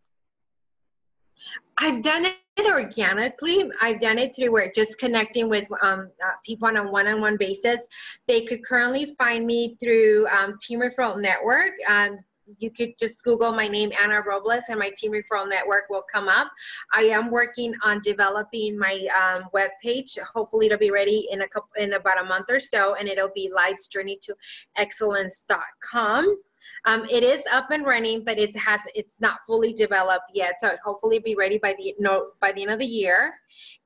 [1.78, 3.72] I've done it organically.
[3.82, 7.86] I've done it through where just connecting with um, uh, people on a one-on-one basis.
[8.28, 11.74] They could currently find me through um, Team Referral Network.
[11.88, 12.20] Um,
[12.58, 16.28] you could just Google my name, Anna Robles, and my Team Referral Network will come
[16.28, 16.48] up.
[16.94, 20.18] I am working on developing my um, web page.
[20.34, 23.32] Hopefully, it'll be ready in a couple in about a month or so, and it'll
[23.36, 24.36] be Life's Journey to
[24.78, 26.38] Excellence.com.
[26.86, 30.56] Um, it is up and running, but it has it's not fully developed yet.
[30.60, 33.34] So hopefully be ready by the no by the end of the year,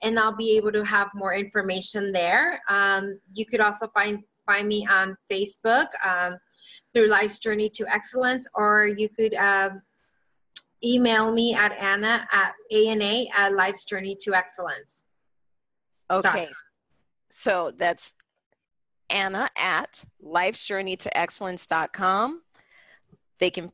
[0.01, 2.61] and I'll be able to have more information there.
[2.69, 6.37] Um, you could also find find me on Facebook um,
[6.93, 9.81] through Life's Journey to Excellence, or you could um,
[10.83, 15.03] email me at Anna at ANA at Life's Journey to Excellence.
[16.11, 16.49] Okay,
[17.31, 18.13] so that's
[19.09, 22.41] Anna at Life's Journey to Excellence.com.
[23.39, 23.71] They can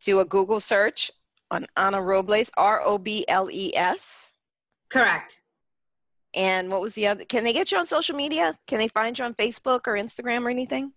[0.00, 1.10] do a Google search
[1.50, 4.32] on Anna Robles, R O B L E S.
[4.88, 5.40] Correct.
[6.34, 7.24] And what was the other?
[7.24, 8.54] Can they get you on social media?
[8.66, 10.92] Can they find you on Facebook or Instagram or anything?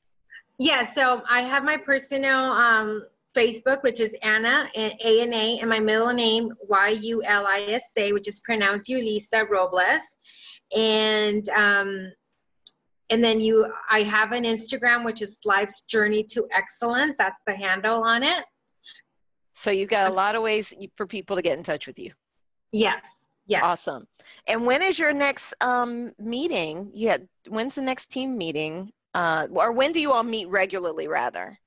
[0.60, 3.06] Yeah, so I have my personal um,
[3.36, 7.48] Facebook, which is Anna and A N A, and my middle name Y U L
[7.48, 10.02] I S A, which is pronounced Ulisa Robles.
[10.76, 12.12] And um,
[13.10, 17.18] and then you i have an instagram which is life's journey to excellence.
[17.18, 18.44] That's the handle on it.
[19.54, 22.12] So you've got a lot of ways for people to get in touch with you.
[22.74, 23.62] Yes yes.
[23.64, 24.08] Awesome.
[24.48, 26.92] And when is your next um, meeting?
[26.94, 31.58] Yeah when's the next team meeting uh, or when do you all meet regularly rather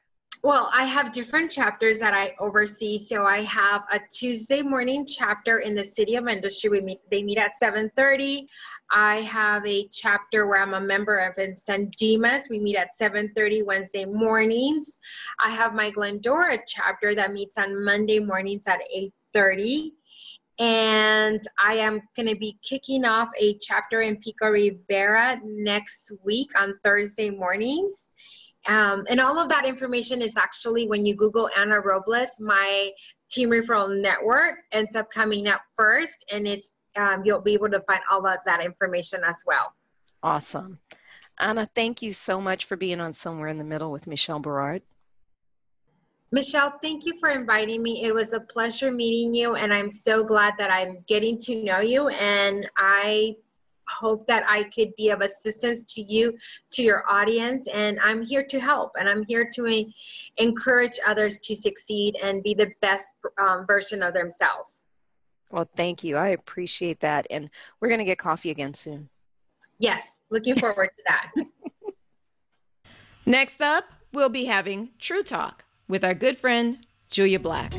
[0.44, 2.98] well, I have different chapters that I oversee.
[2.98, 6.68] So I have a Tuesday morning chapter in the City of Industry.
[6.68, 6.98] We meet.
[7.12, 8.48] They meet at 7:30.
[8.90, 12.48] I have a chapter where I'm a member of in San Dimas.
[12.50, 14.98] We meet at 7:30 Wednesday mornings.
[15.38, 19.92] I have my Glendora chapter that meets on Monday mornings at 8:30.
[20.62, 26.50] And I am going to be kicking off a chapter in Pico Rivera next week
[26.56, 28.10] on Thursday mornings.
[28.68, 32.92] Um, and all of that information is actually when you Google Anna Robles, my
[33.28, 37.80] team referral network ends up coming up first, and it's um, you'll be able to
[37.80, 39.72] find all of that information as well.
[40.22, 40.78] Awesome.
[41.40, 44.82] Anna, thank you so much for being on Somewhere in the Middle with Michelle Berard.
[46.34, 48.04] Michelle, thank you for inviting me.
[48.04, 51.80] It was a pleasure meeting you, and I'm so glad that I'm getting to know
[51.80, 52.08] you.
[52.08, 53.36] And I
[53.86, 56.38] hope that I could be of assistance to you,
[56.70, 58.92] to your audience, and I'm here to help.
[58.98, 59.84] And I'm here to
[60.38, 63.12] encourage others to succeed and be the best
[63.46, 64.84] um, version of themselves.
[65.50, 66.16] Well, thank you.
[66.16, 67.26] I appreciate that.
[67.28, 69.10] And we're going to get coffee again soon.
[69.78, 71.30] Yes, looking forward to that.
[73.26, 76.78] Next up, we'll be having True Talk with our good friend,
[77.10, 77.74] Julia Black.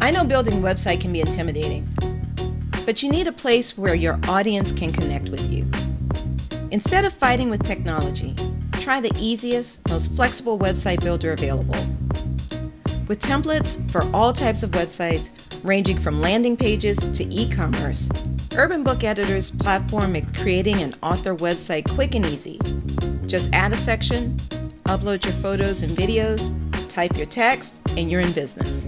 [0.00, 1.88] I know building a website can be intimidating
[2.88, 5.66] but you need a place where your audience can connect with you.
[6.70, 8.34] Instead of fighting with technology,
[8.80, 11.76] try the easiest, most flexible website builder available.
[13.06, 15.28] With templates for all types of websites,
[15.62, 18.08] ranging from landing pages to e commerce,
[18.56, 22.58] Urban Book Editor's platform makes creating an author website quick and easy.
[23.26, 24.34] Just add a section,
[24.86, 26.48] upload your photos and videos,
[26.98, 28.84] type your text, and you're in business.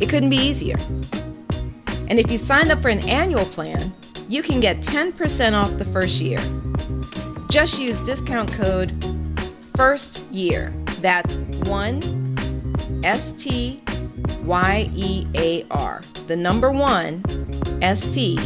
[0.00, 0.76] It couldn't be easier.
[2.08, 3.94] And if you sign up for an annual plan,
[4.28, 6.40] you can get 10% off the first year.
[7.50, 8.90] Just use discount code
[9.76, 10.72] FIRST YEAR.
[11.02, 11.36] That's
[11.70, 13.80] 1 S T
[14.42, 16.02] Y E A R.
[16.26, 17.22] The number 1
[17.80, 18.40] S T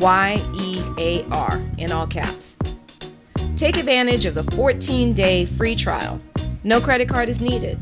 [0.00, 2.56] Y E A R in all caps.
[3.56, 6.18] Take advantage of the 14 day free trial.
[6.64, 7.78] No credit card is needed.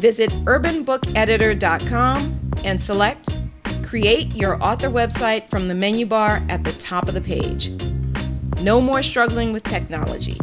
[0.00, 3.28] Visit urbanbookeditor.com and select
[3.82, 7.72] Create your author website from the menu bar at the top of the page.
[8.62, 10.38] No more struggling with technology.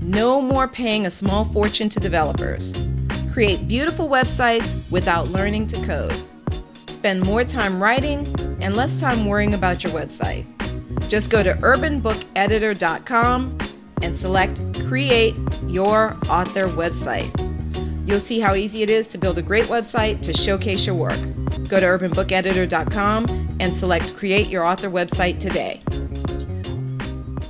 [0.00, 2.72] No more paying a small fortune to developers.
[3.30, 6.14] Create beautiful websites without learning to code.
[6.88, 8.26] Spend more time writing
[8.60, 10.46] and less time worrying about your website.
[11.08, 13.58] Just go to urbanbookeditor.com
[14.02, 15.34] and select Create
[15.66, 17.47] Your Author Website.
[18.08, 21.18] You'll see how easy it is to build a great website to showcase your work.
[21.68, 25.82] Go to urbanbookeditor.com and select Create Your Author Website today.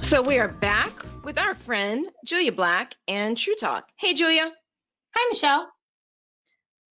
[0.03, 0.91] So we are back
[1.23, 3.89] with our friend Julia Black and True Talk.
[4.01, 4.51] Hey, Julia.
[5.15, 5.69] Hi, Michelle.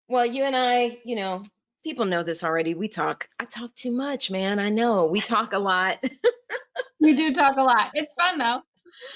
[0.07, 1.45] Well, you and I, you know,
[1.83, 2.75] people know this already.
[2.75, 3.29] We talk.
[3.41, 4.61] I talk too much, man.
[4.61, 5.07] I know.
[5.07, 5.99] We talk a lot.
[7.01, 7.91] we do talk a lot.
[7.95, 8.61] It's fun, though.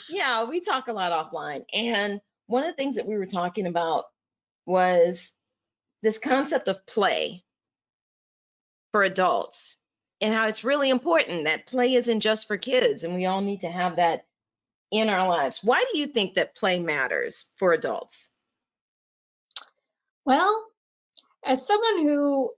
[0.09, 1.63] Yeah, we talk a lot offline.
[1.73, 4.07] And one of the things that we were talking about
[4.67, 5.33] was
[6.03, 7.45] this concept of play
[8.93, 9.77] for adults
[10.21, 13.61] and how it's really important that play isn't just for kids and we all need
[13.61, 14.27] to have that
[14.91, 15.61] in our lives.
[15.63, 18.31] Why do you think that play matters for adults?
[20.25, 20.67] Well,
[21.45, 22.51] as someone who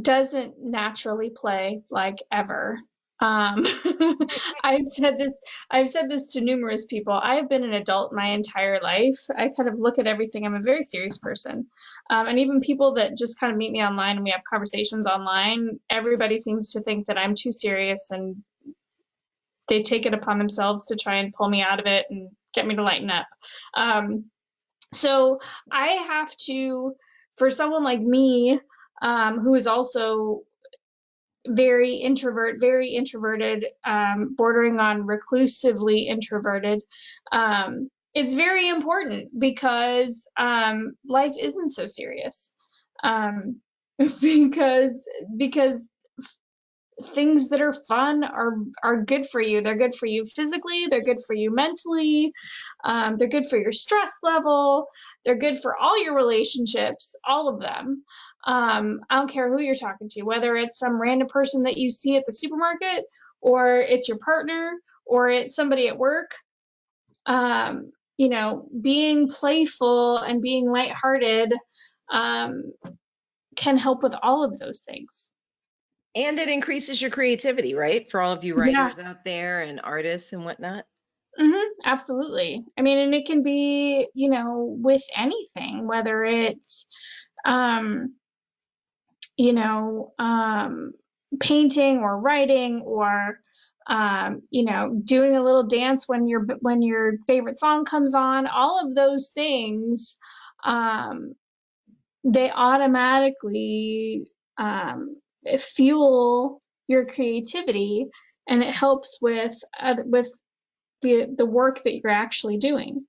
[0.00, 2.78] doesn't naturally play like ever,
[3.20, 3.64] um,
[4.64, 5.40] I've said this.
[5.70, 7.12] I've said this to numerous people.
[7.12, 9.18] I have been an adult my entire life.
[9.36, 10.46] I kind of look at everything.
[10.46, 11.66] I'm a very serious person,
[12.10, 15.06] um, and even people that just kind of meet me online and we have conversations
[15.06, 15.80] online.
[15.90, 18.36] Everybody seems to think that I'm too serious, and
[19.68, 22.66] they take it upon themselves to try and pull me out of it and get
[22.66, 23.26] me to lighten up.
[23.74, 24.26] Um,
[24.92, 25.38] so
[25.70, 26.94] I have to,
[27.36, 28.58] for someone like me,
[29.02, 30.42] um, who is also
[31.46, 36.82] very introvert, very introverted, um, bordering on reclusively introverted.
[37.32, 42.54] Um, it's very important because um, life isn't so serious.
[43.02, 43.60] Um,
[44.20, 45.04] because
[45.36, 45.88] because
[47.14, 49.60] things that are fun are are good for you.
[49.60, 50.86] They're good for you physically.
[50.88, 52.32] They're good for you mentally.
[52.84, 54.86] Um, they're good for your stress level.
[55.24, 58.04] They're good for all your relationships, all of them.
[58.44, 61.90] Um, I don't care who you're talking to, whether it's some random person that you
[61.90, 63.04] see at the supermarket,
[63.40, 64.72] or it's your partner,
[65.06, 66.32] or it's somebody at work.
[67.26, 71.52] Um, you know, being playful and being lighthearted
[72.10, 72.72] um,
[73.54, 75.30] can help with all of those things
[76.18, 78.10] and it increases your creativity, right?
[78.10, 79.08] For all of you writers yeah.
[79.08, 80.84] out there and artists and whatnot.
[81.38, 82.64] Mm-hmm, absolutely.
[82.76, 86.86] I mean, and it can be, you know, with anything, whether it's,
[87.44, 88.14] um,
[89.38, 90.92] you know, um,
[91.40, 93.38] painting or writing or,
[93.86, 98.46] um, you know, doing a little dance when your when your favorite song comes on.
[98.46, 100.18] All of those things,
[100.64, 101.34] um,
[102.24, 104.26] they automatically
[104.58, 105.16] um,
[105.58, 108.06] fuel your creativity
[108.48, 110.28] and it helps with uh, with
[111.02, 113.04] the the work that you're actually doing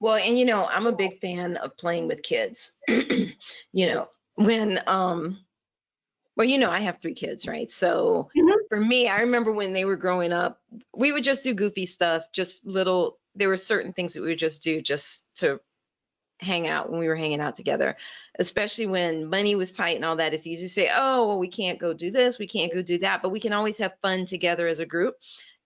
[0.00, 3.32] well and you know i'm a big fan of playing with kids you
[3.72, 5.38] know when um
[6.36, 8.56] well you know i have three kids right so mm-hmm.
[8.68, 10.60] for me i remember when they were growing up
[10.96, 14.38] we would just do goofy stuff just little there were certain things that we would
[14.38, 15.60] just do just to
[16.42, 17.96] hang out when we were hanging out together,
[18.38, 20.34] especially when money was tight and all that.
[20.34, 22.98] It's easy to say, oh, well, we can't go do this, we can't go do
[22.98, 25.14] that, but we can always have fun together as a group.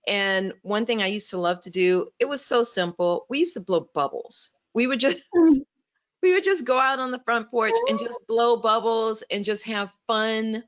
[0.06, 3.26] And one thing I used to love to do, it was so simple.
[3.28, 4.50] We used to blow bubbles.
[4.72, 5.64] We would just mm.
[6.22, 9.64] We would just go out on the front porch and just blow bubbles and just
[9.64, 10.64] have fun.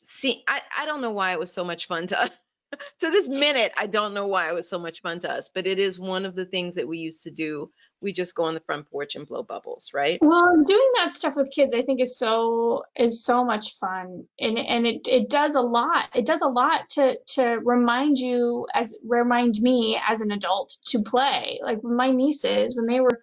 [0.00, 2.30] See, I, I don't know why it was so much fun to
[3.00, 5.66] to this minute, I don't know why it was so much fun to us, but
[5.66, 7.68] it is one of the things that we used to do
[8.00, 10.18] we just go on the front porch and blow bubbles, right?
[10.20, 14.58] Well, doing that stuff with kids, I think is so is so much fun, and
[14.58, 16.08] and it it does a lot.
[16.14, 21.02] It does a lot to to remind you as remind me as an adult to
[21.02, 21.58] play.
[21.62, 23.22] Like my nieces when they were,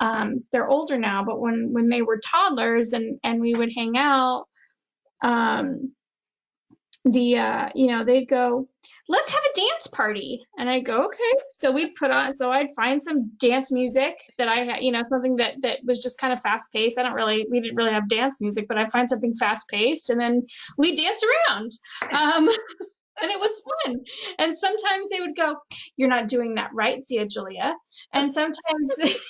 [0.00, 3.96] um, they're older now, but when when they were toddlers and and we would hang
[3.96, 4.46] out,
[5.22, 5.92] um,
[7.04, 8.68] the uh, you know they'd go
[9.08, 10.42] let's have a dance party.
[10.58, 11.40] And i'd go okay.
[11.50, 15.02] So we'd put on so i'd find some dance music that i had you know
[15.08, 17.92] something that that was just kind of fast paced i don't really we didn't really
[17.92, 20.42] have dance music but i'd find something fast paced and then
[20.76, 21.70] we'd dance around.
[22.12, 22.48] Um
[23.22, 24.00] and it was fun.
[24.38, 25.56] And sometimes they would go
[25.96, 27.74] you're not doing that right zia julia.
[28.12, 28.90] And sometimes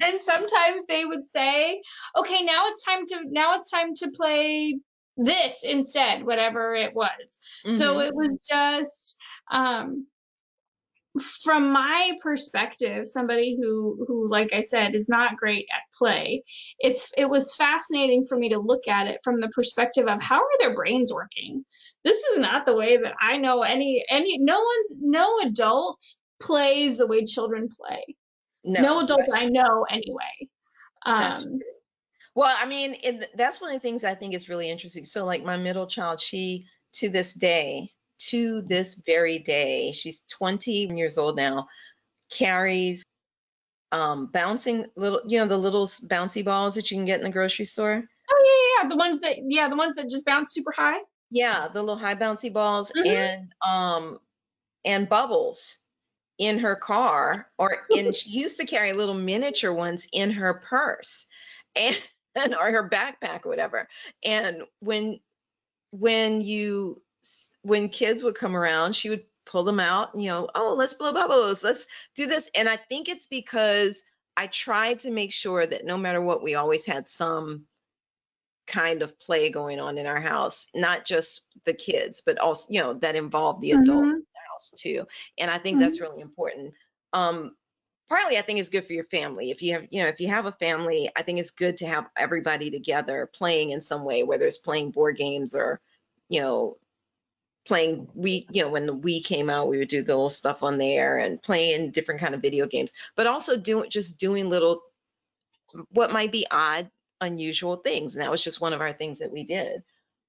[0.00, 1.80] and sometimes they would say
[2.16, 4.78] okay now it's time to now it's time to play
[5.16, 7.38] this instead, whatever it was.
[7.66, 7.76] Mm-hmm.
[7.76, 9.16] So it was just
[9.50, 10.06] um,
[11.42, 16.42] from my perspective, somebody who who like I said is not great at play.
[16.78, 20.38] It's it was fascinating for me to look at it from the perspective of how
[20.38, 21.64] are their brains working.
[22.02, 26.04] This is not the way that I know any any no one's no adult
[26.40, 28.16] plays the way children play.
[28.64, 30.48] No, no adult I know anyway.
[31.06, 31.60] Um,
[32.34, 35.04] well, I mean, it, that's one of the things I think is really interesting.
[35.04, 37.92] So, like my middle child, she to this day,
[38.28, 41.66] to this very day, she's 20 years old now,
[42.30, 43.04] carries
[43.92, 47.30] um, bouncing little, you know, the little bouncy balls that you can get in the
[47.30, 48.02] grocery store.
[48.30, 50.98] Oh yeah, yeah, the ones that, yeah, the ones that just bounce super high.
[51.30, 53.08] Yeah, the little high bouncy balls mm-hmm.
[53.08, 54.18] and um
[54.84, 55.78] and bubbles
[56.38, 61.26] in her car, or and she used to carry little miniature ones in her purse.
[61.76, 62.00] And
[62.60, 63.88] or her backpack or whatever.
[64.24, 65.20] And when
[65.90, 67.00] when you
[67.62, 70.94] when kids would come around, she would pull them out, and, you know, oh, let's
[70.94, 72.50] blow bubbles, let's do this.
[72.54, 74.02] And I think it's because
[74.36, 77.64] I tried to make sure that no matter what, we always had some
[78.66, 82.80] kind of play going on in our house, not just the kids, but also, you
[82.80, 84.10] know, that involved the adult mm-hmm.
[84.10, 85.06] in the house too.
[85.38, 85.84] And I think mm-hmm.
[85.84, 86.74] that's really important.
[87.12, 87.54] Um,
[88.08, 89.50] partly I think it's good for your family.
[89.50, 91.86] If you have, you know, if you have a family, I think it's good to
[91.86, 95.80] have everybody together playing in some way, whether it's playing board games or,
[96.28, 96.76] you know,
[97.64, 100.62] playing we you know when the Wii came out we would do the little stuff
[100.62, 104.82] on there and playing different kind of video games but also doing just doing little
[105.90, 106.90] what might be odd
[107.20, 109.82] unusual things and that was just one of our things that we did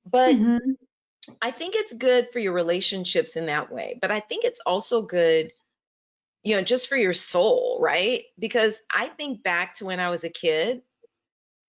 [0.09, 0.71] but mm-hmm.
[1.41, 5.01] i think it's good for your relationships in that way but i think it's also
[5.01, 5.51] good
[6.45, 8.23] you know, just for your soul, right?
[8.37, 10.83] Because I think back to when I was a kid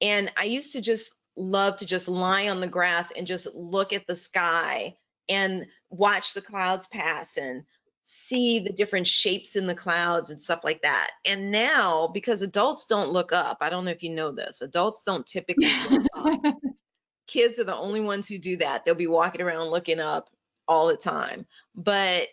[0.03, 3.95] and I used to just love to just lie on the grass and just look
[3.95, 4.95] at the sky
[5.31, 7.65] and watch the clouds pass and
[8.05, 11.11] see the different shapes in the clouds and stuff like that.
[11.25, 15.03] And now, because adults don't look up, I don't know if you know this, adults
[15.03, 16.55] don't typically look up.
[17.27, 18.85] Kids are the only ones who do that.
[18.85, 20.29] They'll be walking around looking up
[20.69, 21.47] all the time.
[21.75, 22.29] But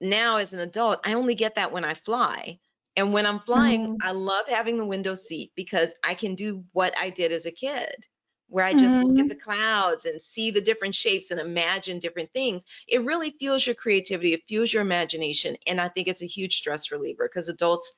[0.00, 2.58] now as an adult, I only get that when I fly.
[2.96, 3.96] And when I'm flying, mm-hmm.
[4.02, 7.52] I love having the window seat because I can do what I did as a
[7.52, 7.94] kid,
[8.48, 9.04] where I just mm-hmm.
[9.04, 9.28] look at mm-hmm.
[9.28, 12.64] the clouds and see the different shapes and imagine different things.
[12.88, 15.56] It really fuels your creativity, it fuels your imagination.
[15.66, 17.92] And I think it's a huge stress reliever because adults,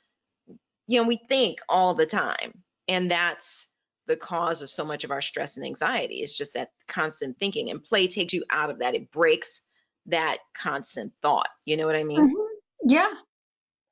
[0.87, 2.63] you know, we think all the time.
[2.87, 3.69] And that's
[4.07, 6.17] the cause of so much of our stress and anxiety.
[6.17, 7.71] It's just that constant thinking.
[7.71, 9.63] And play takes you out of that, it breaks
[10.11, 11.49] that constant thought.
[11.65, 12.21] You know what I mean?
[12.21, 12.89] Mm-hmm.
[12.89, 13.11] Yeah,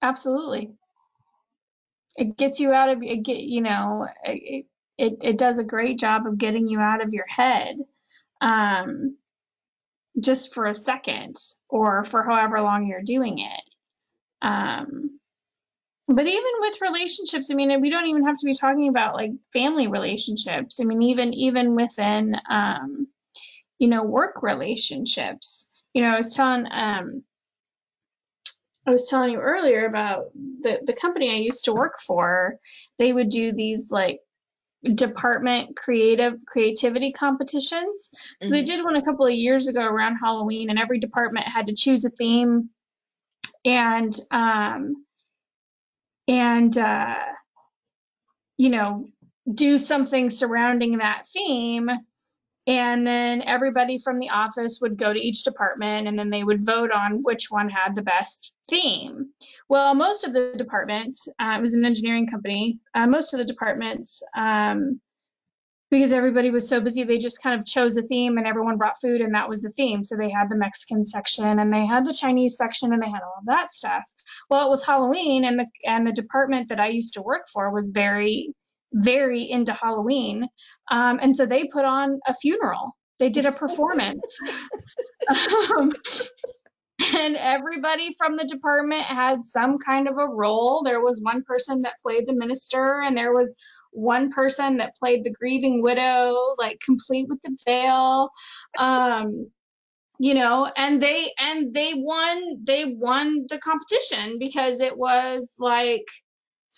[0.03, 0.73] absolutely.
[2.16, 3.23] It gets you out of it.
[3.23, 4.66] Get you know it,
[4.97, 7.79] it it does a great job of getting you out of your head,
[8.41, 9.16] um,
[10.21, 11.37] just for a second
[11.69, 13.62] or for however long you're doing it.
[14.43, 15.19] Um,
[16.09, 19.33] but even with relationships, I mean, we don't even have to be talking about like
[19.53, 20.81] family relationships.
[20.81, 23.09] I mean, even even within um,
[23.79, 25.69] you know work relationships
[25.99, 27.25] you know, I was telling um,
[28.87, 30.27] I was telling you earlier about
[30.61, 32.55] the the company I used to work for.
[33.01, 34.21] They would do these like
[34.95, 38.11] department creative creativity competitions.
[38.41, 38.53] So mm-hmm.
[38.53, 41.75] they did one a couple of years ago around Halloween, and every department had to
[41.75, 42.71] choose a theme
[43.65, 45.05] and um
[46.29, 47.17] and uh
[48.57, 49.09] you know
[49.53, 51.91] do something surrounding that theme
[52.69, 56.64] and then everybody from the office would go to each department and then they would
[56.64, 59.31] vote on which one had the best theme.
[59.71, 63.47] Well, most of the departments, uh, it was an engineering company, uh, most of the
[63.47, 65.01] departments, um,
[65.91, 69.01] because everybody was so busy, they just kind of chose a theme and everyone brought
[69.01, 70.05] food and that was the theme.
[70.05, 73.23] So they had the Mexican section and they had the Chinese section and they had
[73.23, 74.05] all of that stuff.
[74.51, 77.71] Well, it was Halloween and the and the department that I used to work for
[77.71, 78.53] was very
[78.93, 80.47] very into Halloween.
[80.91, 82.97] Um, and so they put on a funeral.
[83.18, 84.39] They did a performance.
[85.76, 85.93] um,
[87.14, 90.82] and everybody from the department had some kind of a role.
[90.84, 93.57] There was one person that played the minister, and there was
[93.93, 98.30] one person that played the grieving widow, like complete with the veil.
[98.78, 99.51] Um,
[100.18, 106.05] you know, and they and they won they won the competition because it was like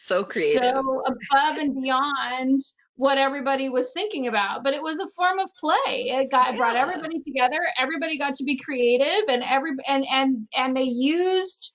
[0.07, 2.61] so creative, so above and beyond
[2.97, 6.11] what everybody was thinking about but it was a form of play.
[6.11, 6.57] It got yeah.
[6.57, 7.61] brought everybody together.
[7.79, 11.73] Everybody got to be creative and every and and and they used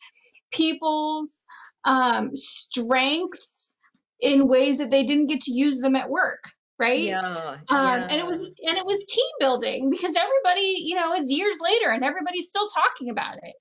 [0.52, 1.44] people's
[1.86, 3.78] um strengths
[4.20, 6.44] in ways that they didn't get to use them at work
[6.78, 7.04] right?
[7.04, 8.08] Yeah, um yeah.
[8.10, 11.90] and it was and it was team building because everybody you know is years later
[11.90, 13.56] and everybody's still talking about it.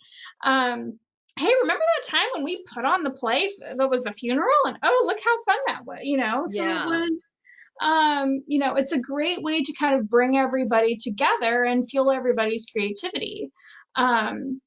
[0.44, 0.98] Um
[1.36, 4.78] hey remember that time when we put on the play that was the funeral and
[4.82, 6.84] oh look how fun that was you know so yeah.
[6.84, 7.24] it was
[7.82, 12.10] um, you know, it's a great way to kind of bring everybody together and fuel
[12.10, 13.50] everybody's creativity.
[13.96, 14.60] Um,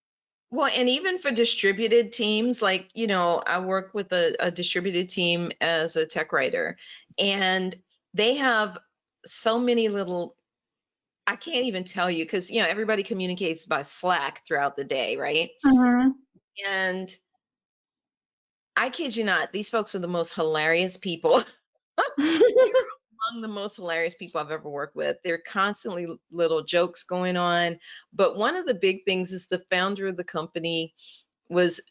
[0.49, 5.09] well, and even for distributed teams, like, you know, I work with a, a distributed
[5.09, 6.77] team as a tech writer,
[7.19, 7.75] and
[8.13, 8.77] they have
[9.25, 10.35] so many little
[11.29, 15.17] I can't even tell you because you know everybody communicates by Slack throughout the day,
[15.17, 15.49] right?
[15.65, 16.11] Mm-hmm.
[16.65, 17.15] And
[18.75, 21.43] I kid you not, these folks are the most hilarious people.
[23.31, 25.17] among the most hilarious people I've ever worked with.
[25.23, 27.77] There are constantly little jokes going on.
[28.13, 30.93] But one of the big things is the founder of the company
[31.49, 31.81] was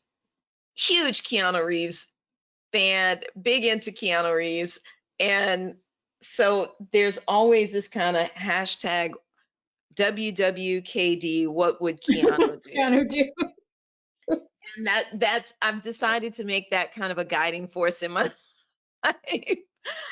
[0.74, 2.06] huge Keanu Reeves
[2.72, 4.78] fan, big into Keanu Reeves.
[5.20, 5.76] And
[6.22, 9.12] so there's always this kind of hashtag
[9.94, 12.70] WWKD, what would Keanu do?
[12.70, 13.30] Keanu do.
[14.76, 18.24] And that that's I've decided to make that kind of a guiding force in my
[19.04, 19.58] life.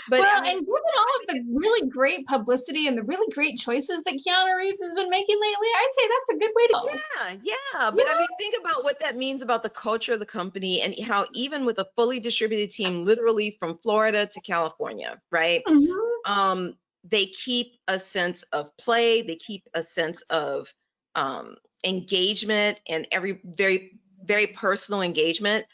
[0.09, 3.27] But well, I mean, and given all of the really great publicity and the really
[3.33, 6.67] great choices that Keanu Reeves has been making lately, I'd say that's a good way
[6.67, 6.89] to go.
[6.93, 7.91] Yeah, yeah.
[7.91, 8.13] But yeah.
[8.15, 11.27] I mean, think about what that means about the culture of the company and how
[11.33, 15.63] even with a fully distributed team, literally from Florida to California, right?
[15.67, 16.31] Mm-hmm.
[16.31, 19.23] Um, they keep a sense of play.
[19.23, 20.73] They keep a sense of
[21.15, 25.65] um, engagement and every very very personal engagement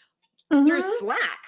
[0.53, 0.67] mm-hmm.
[0.67, 1.39] through Slack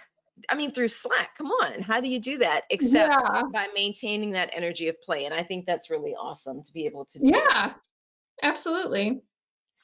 [0.51, 1.37] I mean, through Slack.
[1.37, 3.43] Come on, how do you do that except yeah.
[3.53, 5.25] by maintaining that energy of play?
[5.25, 7.19] And I think that's really awesome to be able to.
[7.19, 7.73] do Yeah,
[8.43, 9.23] absolutely.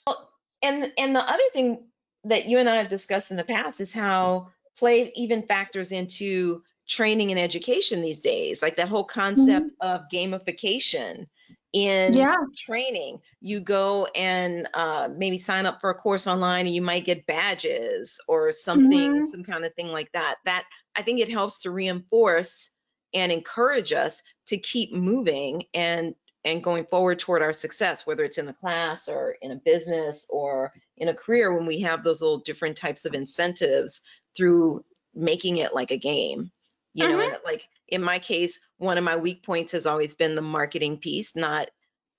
[0.06, 0.30] Well,
[0.62, 1.84] and and the other thing
[2.24, 6.62] that you and I have discussed in the past is how play even factors into
[6.88, 9.88] training and education these days, like that whole concept mm-hmm.
[9.88, 11.26] of gamification
[11.72, 12.36] in yeah.
[12.56, 13.18] training.
[13.40, 17.26] You go and uh, maybe sign up for a course online and you might get
[17.26, 19.26] badges or something, mm-hmm.
[19.26, 20.36] some kind of thing like that.
[20.44, 20.64] That
[20.96, 22.70] I think it helps to reinforce
[23.14, 26.14] and encourage us to keep moving and
[26.44, 30.26] and going forward toward our success, whether it's in the class or in a business
[30.30, 34.00] or in a career when we have those little different types of incentives
[34.36, 34.82] through
[35.14, 36.50] making it like a game.
[36.98, 37.32] You mm-hmm.
[37.32, 40.98] know, like in my case, one of my weak points has always been the marketing
[40.98, 41.70] piece, not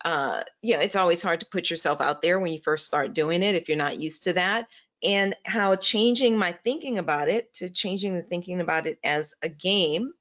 [0.06, 3.44] uh yeah, it's always hard to put yourself out there when you first start doing
[3.44, 4.68] it if you're not used to that.
[5.04, 9.50] And how changing my thinking about it to changing the thinking about it as a
[9.50, 10.14] game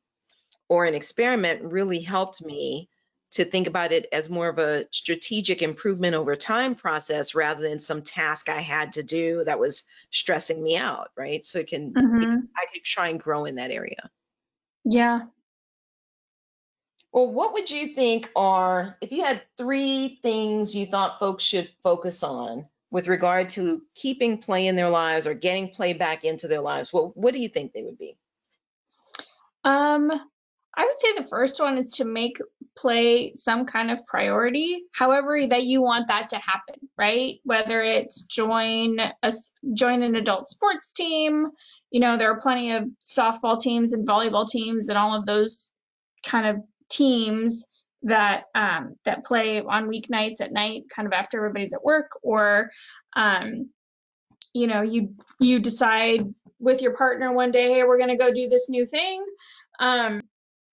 [0.68, 2.88] or an experiment really helped me
[3.30, 7.78] to think about it as more of a strategic improvement over time process rather than
[7.78, 11.44] some task I had to do that was stressing me out, right?
[11.44, 12.36] So it can, mm-hmm.
[12.56, 14.10] I could try and grow in that area.
[14.84, 15.26] Yeah,
[17.12, 21.70] well, what would you think are, if you had three things you thought folks should
[21.82, 26.48] focus on with regard to keeping play in their lives or getting play back into
[26.48, 28.16] their lives, what, what do you think they would be?
[29.64, 30.12] Um,
[30.78, 32.38] I would say the first one is to make
[32.76, 37.40] play some kind of priority, however that you want that to happen, right?
[37.42, 39.32] Whether it's join a
[39.74, 41.48] join an adult sports team,
[41.90, 45.72] you know, there are plenty of softball teams and volleyball teams and all of those
[46.24, 47.66] kind of teams
[48.02, 52.70] that um, that play on weeknights at night, kind of after everybody's at work, or
[53.16, 53.68] um,
[54.54, 56.22] you know, you you decide
[56.60, 59.24] with your partner one day, hey, we're to go do this new thing.
[59.80, 60.22] Um,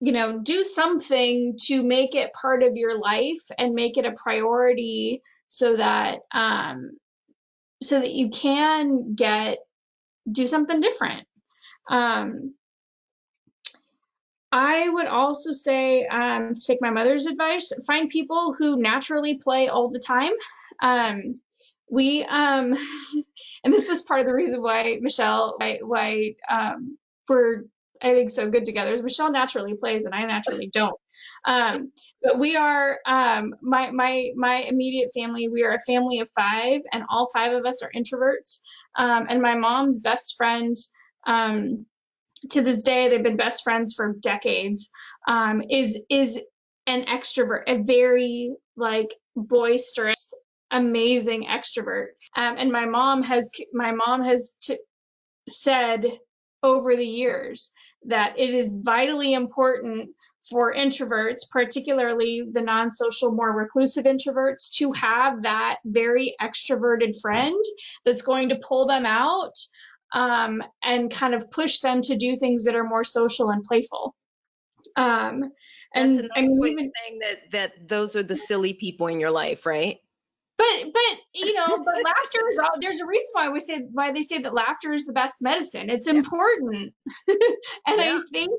[0.05, 4.11] you know, do something to make it part of your life and make it a
[4.11, 6.91] priority so that um,
[7.81, 9.57] so that you can get
[10.31, 11.25] do something different.
[11.89, 12.53] Um,
[14.51, 17.73] I would also say um, take my mother's advice.
[17.87, 20.33] Find people who naturally play all the time.
[20.83, 21.39] Um,
[21.89, 22.77] we um,
[23.63, 27.63] and this is part of the reason why Michelle, why, why um, we're
[28.05, 28.93] I think so good together.
[28.93, 30.99] Is Michelle naturally plays and I naturally don't.
[31.45, 31.91] Um,
[32.21, 35.49] but we are um, my my my immediate family.
[35.49, 38.59] We are a family of five, and all five of us are introverts.
[38.95, 40.75] Um, and my mom's best friend.
[41.25, 41.87] Um,
[42.51, 44.89] to this day, they've been best friends for decades.
[45.27, 46.39] Um, is is
[46.85, 50.31] an extrovert, a very like boisterous,
[50.69, 52.09] amazing extrovert.
[52.35, 54.77] Um, and my mom has my mom has t-
[55.49, 56.05] said
[56.63, 57.71] over the years
[58.07, 60.09] that it is vitally important
[60.49, 67.63] for introverts, particularly the non social, more reclusive introverts, to have that very extroverted friend
[68.05, 69.53] that's going to pull them out
[70.13, 74.15] um, and kind of push them to do things that are more social and playful.
[74.95, 75.51] Um,
[75.93, 79.07] and That's a nice I mean, even- saying that that those are the silly people
[79.07, 79.97] in your life, right?
[80.57, 82.71] But but you know, but laughter is all.
[82.79, 85.89] There's a reason why we say why they say that laughter is the best medicine.
[85.89, 86.93] It's important,
[87.27, 87.37] and
[87.87, 88.19] Yeah.
[88.19, 88.51] I think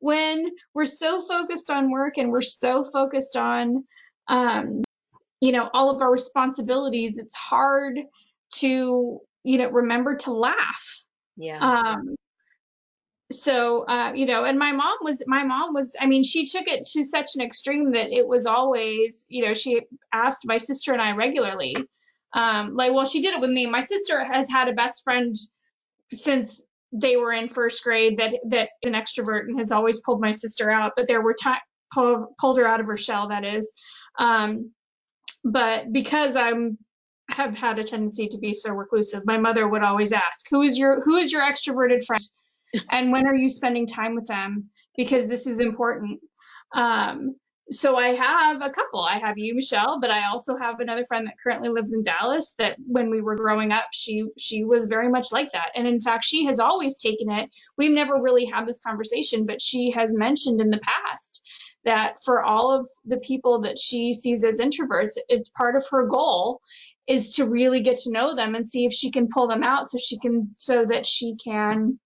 [0.00, 3.84] when we're so focused on work and we're so focused on,
[4.28, 4.82] um,
[5.40, 8.00] you know, all of our responsibilities, it's hard
[8.56, 11.04] to you know remember to laugh.
[11.36, 11.58] Yeah.
[11.58, 12.14] Um,
[13.32, 16.66] so uh, you know, and my mom was my mom was I mean, she took
[16.66, 20.92] it to such an extreme that it was always, you know, she asked my sister
[20.92, 21.76] and I regularly.
[22.34, 23.66] Um, like, well, she did it with me.
[23.66, 25.34] My sister has had a best friend
[26.08, 30.32] since they were in first grade that that an extrovert and has always pulled my
[30.32, 30.92] sister out.
[30.96, 31.60] But there were times
[31.92, 33.28] pull, pulled her out of her shell.
[33.28, 33.72] That is,
[34.18, 34.72] um,
[35.44, 36.78] but because I'm
[37.30, 40.78] have had a tendency to be so reclusive, my mother would always ask, "Who is
[40.78, 42.22] your who is your extroverted friend?"
[42.90, 44.70] And when are you spending time with them?
[44.96, 46.20] Because this is important.
[46.74, 47.36] Um,
[47.70, 49.00] so i have a couple.
[49.00, 52.54] I have you michelle but i also have another friend that currently lives in dallas
[52.58, 55.70] that when we were growing up she she was very much like that.
[55.74, 57.50] And in fact she has always taken it.
[57.78, 61.40] We've never really had this conversation but she has mentioned in the past
[61.84, 66.06] that for all of the people that she sees as introverts it's part of her
[66.06, 66.60] goal
[67.08, 69.88] is to really get to know them and see if she can pull them out
[69.88, 71.98] so she can so that she can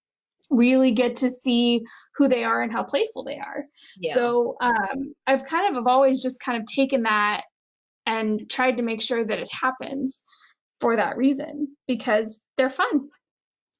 [0.50, 1.82] really get to see
[2.16, 3.64] who they are and how playful they are.
[3.98, 4.14] yeah.
[4.14, 7.42] So um, I've kind of I've always just kind of taken that
[8.06, 10.24] and tried to make sure that it happens
[10.80, 13.08] for that reason because they're fun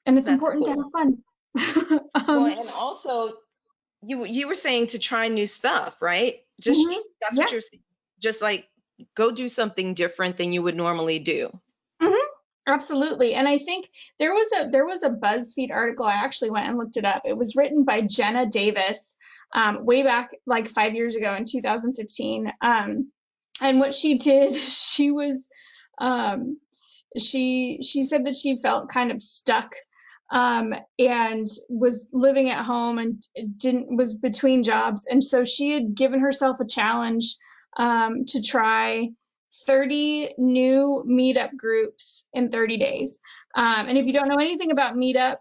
[0.06, 1.18] and it's That's important to have fun.
[2.28, 3.34] well, um, and also
[4.02, 6.36] you you were saying to try new stuff, right?
[6.60, 6.98] Just Mhm.
[7.20, 7.82] that's what you're saying.
[8.20, 8.68] Just like
[9.14, 11.50] go do something different than you would normally do.
[12.66, 13.34] Absolutely.
[13.34, 13.88] And I think
[14.18, 16.04] there was a there was a BuzzFeed article.
[16.04, 17.22] I actually went and looked it up.
[17.24, 19.16] It was written by Jenna Davis
[19.54, 22.52] um, way back like five years ago in 2015.
[22.60, 23.12] Um,
[23.60, 25.48] and what she did, she was
[25.98, 26.58] um,
[27.16, 29.74] she she said that she felt kind of stuck
[30.32, 33.22] um, and was living at home and
[33.56, 35.06] didn't was between jobs.
[35.08, 37.36] And so she had given herself a challenge
[37.76, 39.10] um, to try
[39.66, 43.20] 30 new meetup groups in 30 days.
[43.54, 45.38] Um, and if you don't know anything about Meetup,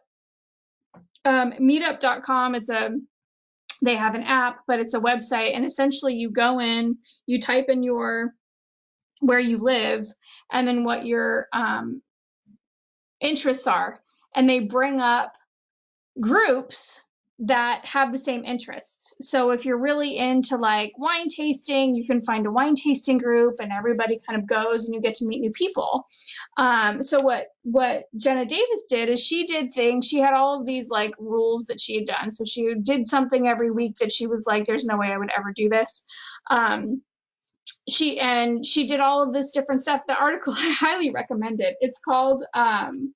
[1.26, 2.91] um, meetup.com, it's a
[3.82, 6.97] they have an app, but it's a website, and essentially you go in,
[7.28, 8.34] you type in your
[9.20, 10.07] where you live,
[10.51, 12.01] and then what your um,
[13.20, 13.99] interests are,
[14.34, 15.34] and they bring up
[16.20, 17.01] groups
[17.39, 19.15] that have the same interests.
[19.19, 23.55] So if you're really into like wine tasting, you can find a wine tasting group
[23.59, 26.05] and everybody kind of goes and you get to meet new people.
[26.57, 30.65] Um, so what what Jenna Davis did is she did things, she had all of
[30.65, 32.31] these like rules that she had done.
[32.31, 35.31] So she did something every week that she was like, there's no way I would
[35.38, 36.05] ever do this.
[36.49, 37.01] Um,
[37.89, 40.01] she and she did all of this different stuff.
[40.07, 41.75] The article I highly recommend it.
[41.81, 43.13] It's called um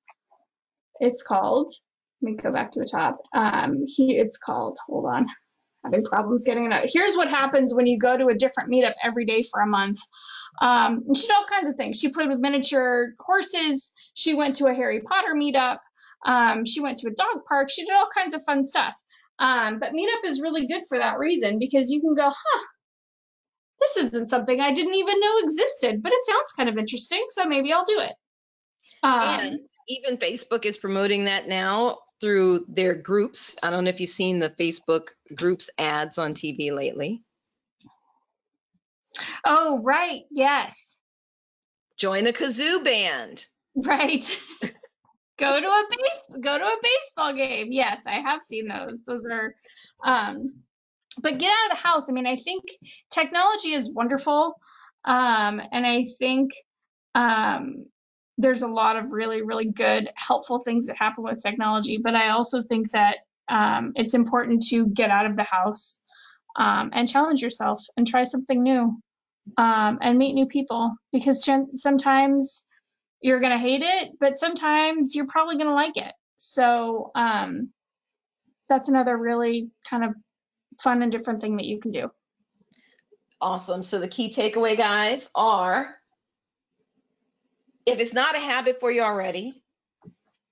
[0.99, 1.71] it's called
[2.21, 3.15] let me go back to the top.
[3.33, 5.25] Um, he, it's called, hold on,
[5.83, 6.85] having problems getting it out.
[6.91, 9.99] Here's what happens when you go to a different meetup every day for a month.
[10.61, 11.99] Um, she did all kinds of things.
[11.99, 13.93] She played with miniature horses.
[14.13, 15.77] She went to a Harry Potter meetup.
[16.25, 17.69] Um, she went to a dog park.
[17.69, 18.95] She did all kinds of fun stuff.
[19.39, 22.63] Um, but meetup is really good for that reason because you can go, huh,
[23.79, 27.45] this isn't something I didn't even know existed, but it sounds kind of interesting, so
[27.45, 28.13] maybe I'll do it.
[29.03, 33.55] Um, and even Facebook is promoting that now through their groups.
[33.63, 37.23] I don't know if you've seen the Facebook groups ads on TV lately.
[39.45, 40.99] oh, right, yes.
[41.97, 43.45] Join the kazoo band.
[43.75, 44.39] Right.
[45.39, 47.67] go to a base go to a baseball game.
[47.69, 49.03] Yes, I have seen those.
[49.07, 49.55] Those are
[50.03, 50.53] um
[51.21, 52.09] but get out of the house.
[52.09, 52.63] I mean, I think
[53.09, 54.59] technology is wonderful.
[55.05, 56.51] Um and I think
[57.15, 57.85] um
[58.39, 62.29] there's a lot of really really good helpful things that happen with technology, but I
[62.29, 63.17] also think that
[63.49, 65.99] um, it's important to get out of the house
[66.55, 69.01] um, and challenge yourself and try something new
[69.57, 72.63] um, and meet new people because sometimes
[73.21, 76.13] you're going to hate it, but sometimes you're probably going to like it.
[76.37, 77.69] So um,
[78.69, 80.11] that's another really kind of
[80.81, 82.09] fun and different thing that you can do.
[83.41, 83.83] Awesome.
[83.83, 85.95] So the key takeaway, guys, are
[87.89, 89.61] if it's not a habit for you already,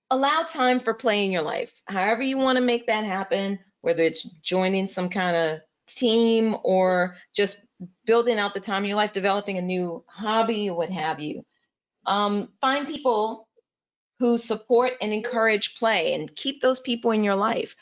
[0.10, 1.82] allow time for play in your life.
[1.86, 7.16] However, you want to make that happen, whether it's joining some kind of team or
[7.36, 7.60] just
[8.06, 11.46] building out the time of your life, developing a new hobby, what have you.
[12.06, 13.48] Um, find people
[14.20, 17.76] who support and encourage play and keep those people in your life.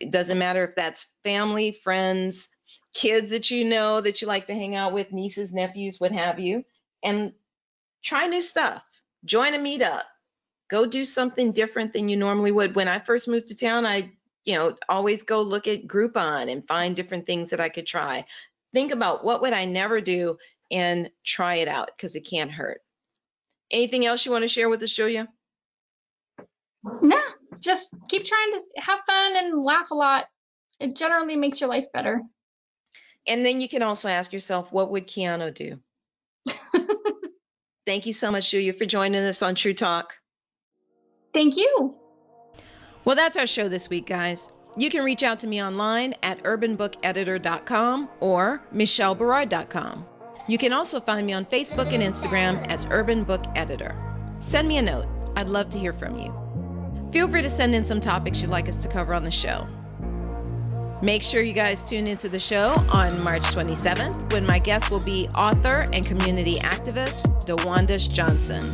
[0.00, 2.48] It doesn't matter if that's family, friends,
[2.94, 6.40] kids that you know that you like to hang out with, nieces, nephews, what have
[6.40, 6.64] you.
[7.02, 7.32] And
[8.02, 8.82] try new stuff.
[9.24, 10.02] Join a meetup.
[10.70, 12.74] Go do something different than you normally would.
[12.74, 14.10] When I first moved to town, I,
[14.44, 18.26] you know, always go look at Groupon and find different things that I could try.
[18.74, 20.36] Think about what would I never do
[20.70, 22.82] and try it out because it can't hurt.
[23.70, 25.28] Anything else you want to share with us, Julia?
[27.02, 27.20] No,
[27.60, 30.26] just keep trying to have fun and laugh a lot.
[30.80, 32.22] It generally makes your life better.
[33.26, 35.80] And then you can also ask yourself, what would Keanu do?
[37.88, 40.18] Thank you so much, Julia, for joining us on True Talk.
[41.32, 41.96] Thank you.
[43.06, 44.52] Well, that's our show this week, guys.
[44.76, 50.06] You can reach out to me online at urbanbookeditor.com or michelleberard.com.
[50.46, 53.96] You can also find me on Facebook and Instagram as Urban Book Editor.
[54.40, 55.06] Send me a note.
[55.34, 57.10] I'd love to hear from you.
[57.10, 59.66] Feel free to send in some topics you'd like us to cover on the show.
[61.00, 65.04] Make sure you guys tune into the show on March 27th when my guest will
[65.04, 68.64] be author and community activist DeWanda's Johnson.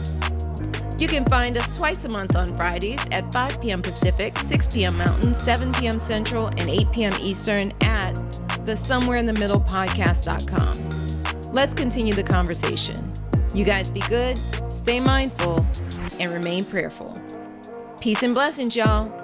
[0.98, 3.82] You can find us twice a month on Fridays at 5 p.m.
[3.82, 4.96] Pacific, 6 p.m.
[4.96, 6.00] Mountain, 7 p.m.
[6.00, 7.12] Central, and 8 p.m.
[7.20, 8.14] Eastern at
[8.64, 11.52] the Somewhere in the Middle podcast.com.
[11.52, 13.12] Let's continue the conversation.
[13.54, 15.66] You guys be good, stay mindful,
[16.18, 17.20] and remain prayerful.
[18.00, 19.23] Peace and blessings, y'all.